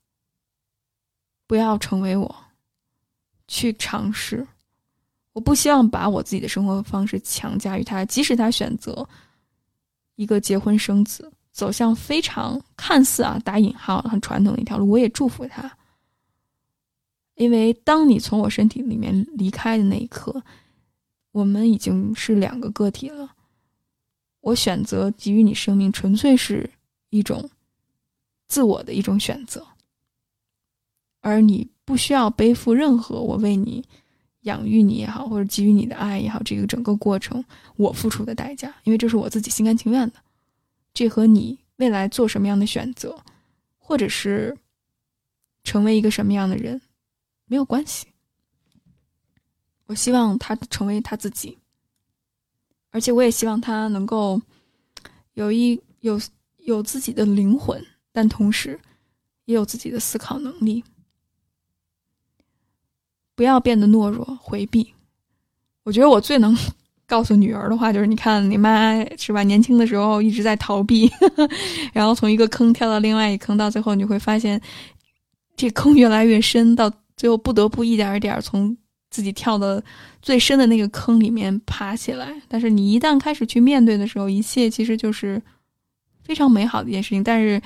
[1.46, 2.34] 不要成为我。
[3.52, 4.46] 去尝试，
[5.32, 8.04] 我不希望把我自己的生活方式强加于他。
[8.04, 9.06] 即使他选择
[10.14, 15.76] 一个结婚生子，走向非常看似啊打引号很传统的一条路，我也祝福他。
[17.34, 20.40] 因为当你从我身体里面离开的那一刻，
[21.32, 23.34] 我们已经是两个个体了。
[24.42, 26.70] 我选择给予你生命，纯粹是
[27.08, 27.50] 一种
[28.46, 29.66] 自我的一种选择，
[31.20, 31.68] 而你。
[31.90, 33.84] 不需要背负任何我为你
[34.42, 40.14] 养育你也好，或者给予你的爱也好，这个整个过程我付出的代价，因为这是我自己心甘情愿的。
[40.94, 43.18] 这和你未来做什么样的选择，
[43.76, 44.56] 或者是
[45.64, 46.80] 成为一个什么样的人
[47.46, 48.06] 没有关系。
[49.86, 51.58] 我希望他成为他自己，
[52.90, 54.40] 而且我也希望他能够
[55.34, 56.20] 有一有
[56.58, 58.78] 有自己的灵魂，但同时
[59.46, 60.84] 也有自己的思考能力。
[63.40, 64.92] 不要变得懦弱回避。
[65.82, 66.54] 我觉得我最能
[67.08, 69.42] 告诉女儿的话就是：你看你妈是吧？
[69.42, 71.10] 年轻的时候一直在逃避，
[71.94, 74.60] 然后从一个坑跳到另外一坑，到最后你会发现
[75.56, 78.76] 这坑越来越深，到最后不得不一点一点从
[79.08, 79.82] 自己跳的
[80.20, 82.30] 最深的那个坑里面爬起来。
[82.46, 85.40] 但是你一旦开始去面对的时候，一切其实就是
[86.22, 87.24] 非常美好的一件事情。
[87.24, 87.58] 但是。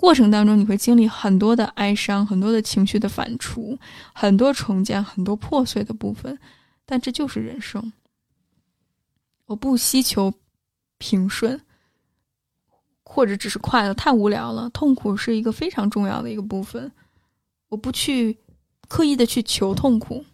[0.00, 3.78] 过程当中，你会经历很多的哀伤，很多的情绪的反刍，
[4.14, 6.38] 很多重建，很多破碎的部分，
[6.86, 7.92] 但这就是人生。
[9.44, 10.32] 我不希求
[10.96, 11.60] 平顺，
[13.04, 14.70] 或者只是快乐，太无聊了。
[14.70, 16.90] 痛苦是一个非常重要的一个部分，
[17.68, 18.38] 我不去
[18.88, 20.24] 刻意的去求痛苦，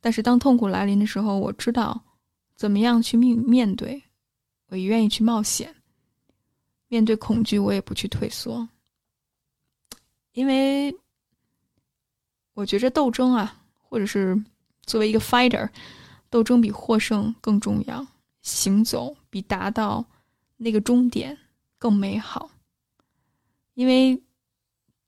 [0.00, 2.02] 但是当痛苦来临的时候，我知道
[2.56, 4.02] 怎么样去面面对，
[4.70, 5.72] 我也愿意去冒险。
[6.88, 8.68] 面对恐惧，我也不去退缩。
[10.34, 10.94] 因为
[12.52, 14.40] 我觉着斗争啊，或者是
[14.84, 15.68] 作为一个 fighter，
[16.28, 18.06] 斗争比获胜更重要，
[18.42, 20.04] 行走比达到
[20.56, 21.38] 那个终点
[21.78, 22.50] 更美好。
[23.74, 24.22] 因为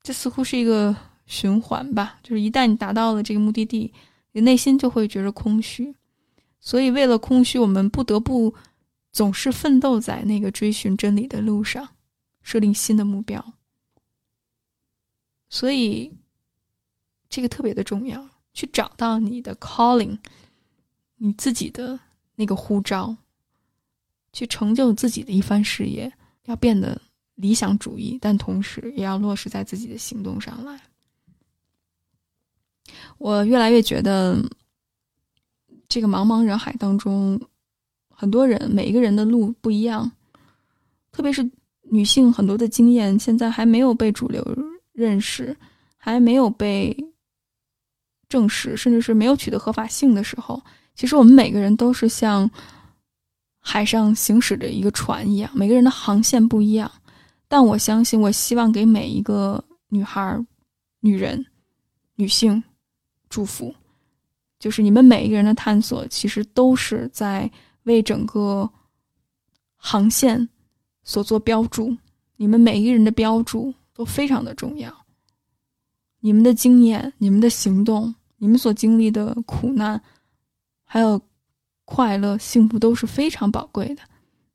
[0.01, 3.93] 这似乎是一个循环吧，就是一旦你达到了这个目的地，
[4.31, 5.93] 你内心就会觉得空虚。
[6.59, 8.53] 所以为了空虚，我们不得不
[9.11, 11.89] 总是奋斗在那个追寻真理的路上，
[12.41, 13.53] 设定新的目标。
[15.49, 16.11] 所以，
[17.29, 20.17] 这个特别的重要，去找到你的 calling，
[21.15, 21.99] 你自己的
[22.35, 23.15] 那个呼召，
[24.33, 26.11] 去成就自己的一番事业，
[26.45, 27.01] 要变得
[27.35, 30.81] 理想主义，但同时也要落实在自己的行动上来。
[33.17, 34.43] 我越来越觉得，
[35.87, 37.39] 这个茫茫人海当中，
[38.09, 40.11] 很多人每一个人的路不一样，
[41.11, 41.49] 特别是
[41.83, 44.43] 女性，很多的经验现在还没有被主流。
[44.97, 45.55] 认识
[45.95, 46.97] 还没有被
[48.27, 50.59] 证实，甚至是没有取得合法性的时候，
[50.95, 52.49] 其实我们每个人都是像
[53.59, 56.91] 海上行驶着一个船一样，每个人的航线不一样。
[57.47, 60.43] 但我相信，我希望给每一个女孩、
[61.01, 61.45] 女人、
[62.15, 62.63] 女性
[63.29, 63.75] 祝福，
[64.57, 67.49] 就是你们每一个人的探索，其实都是在
[67.83, 68.67] 为整个
[69.75, 70.49] 航线
[71.03, 71.95] 所做标注。
[72.37, 73.71] 你们每一个人的标注。
[73.97, 75.05] 都非常的重要。
[76.19, 79.99] 你们的经验、你们的行动、你们所经历的苦难，
[80.83, 81.19] 还有
[81.83, 84.03] 快乐、幸福，都是非常宝贵的，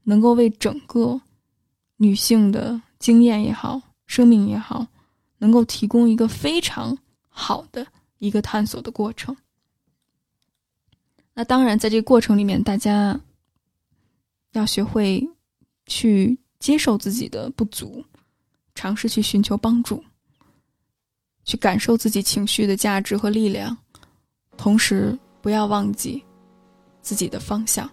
[0.04, 1.20] 能够为整个
[1.96, 4.86] 女性的经验也好、生命也好，
[5.38, 6.96] 能够提供一个非常
[7.28, 7.84] 好的
[8.18, 9.36] 一个探索的过程。
[11.34, 13.20] 那当然，在这个过程里面，大家
[14.52, 15.28] 要学会
[15.86, 18.04] 去接受自己的不足，
[18.74, 20.02] 尝试去寻求帮助，
[21.44, 23.76] 去感受自己情绪的价值和力量，
[24.56, 26.22] 同时不要忘记
[27.00, 27.88] 自己的方向。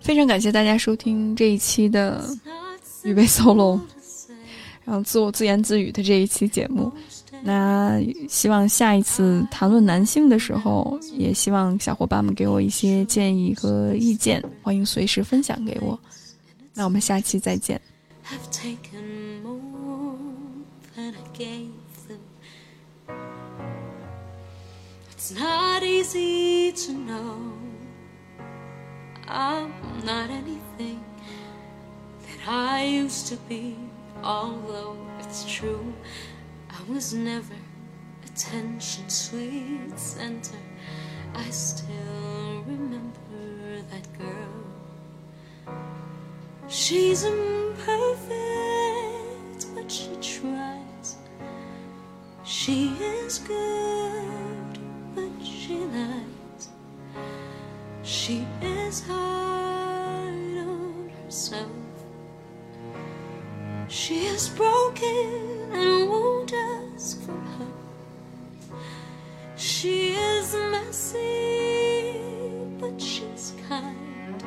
[0.00, 2.24] 非常感谢大家收听这一期的
[3.02, 3.80] 预备 solo，
[4.84, 6.92] 然后自我自言自语的这一期节目。
[7.42, 15.98] 那希望下一次谈论男性的时候，也希望小伙伴们给我一些建议和意见，欢迎随时分享给我。
[16.74, 17.80] 那我们下期再见。
[21.06, 22.24] Than I gave them.
[25.12, 27.52] It's not easy to know
[29.28, 29.72] I'm
[30.04, 31.04] not anything
[32.22, 33.76] that I used to be,
[34.24, 35.94] although it's true
[36.70, 37.54] I was never
[38.24, 40.58] attention sweet center.
[41.34, 44.64] I still remember that girl.
[46.68, 48.36] She's imperfect,
[49.76, 50.85] but she tries.
[52.48, 54.78] She is good,
[55.16, 56.68] but she lies.
[58.04, 61.66] She is hard on herself.
[63.88, 68.80] She is broken and won't ask for help.
[69.56, 72.20] She is messy,
[72.78, 74.44] but she's kind.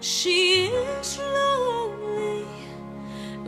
[0.00, 2.44] She is lonely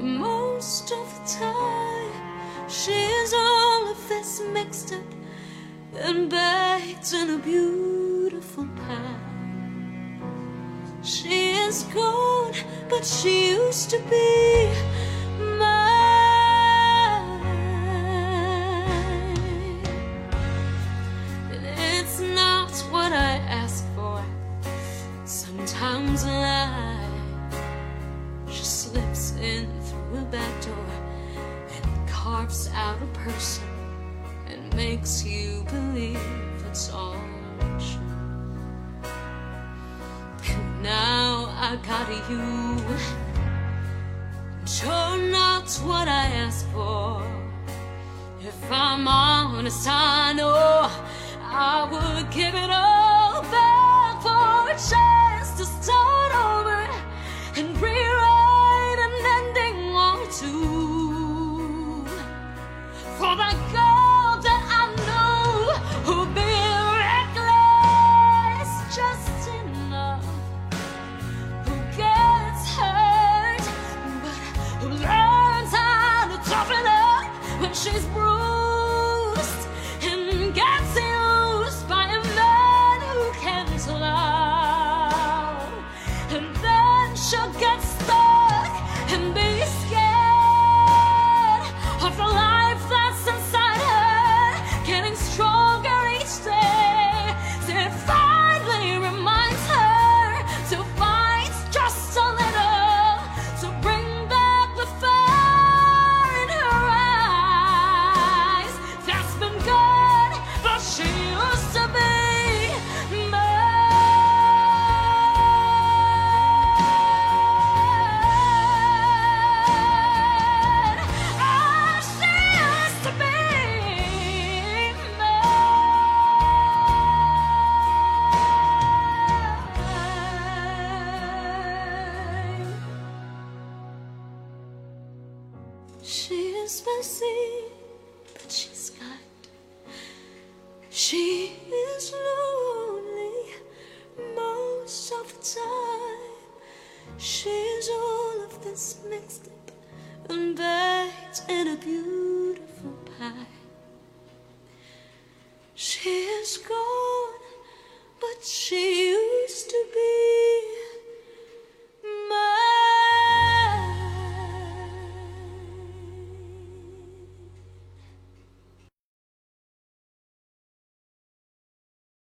[0.01, 2.24] most of the time.
[2.67, 5.05] She is all of this mixed up
[5.97, 9.19] and baked in a beautiful pie.
[11.03, 12.55] She is gone,
[12.89, 14.71] but she used to be
[32.45, 33.65] carves out a person
[34.47, 36.19] and makes you believe
[36.69, 37.17] it's all
[37.79, 39.11] true.
[40.49, 42.77] And now I got you.
[44.77, 47.23] You're not what I asked for.
[48.41, 50.91] If I'm honest, I know
[51.41, 55.34] I would give it all back for a chance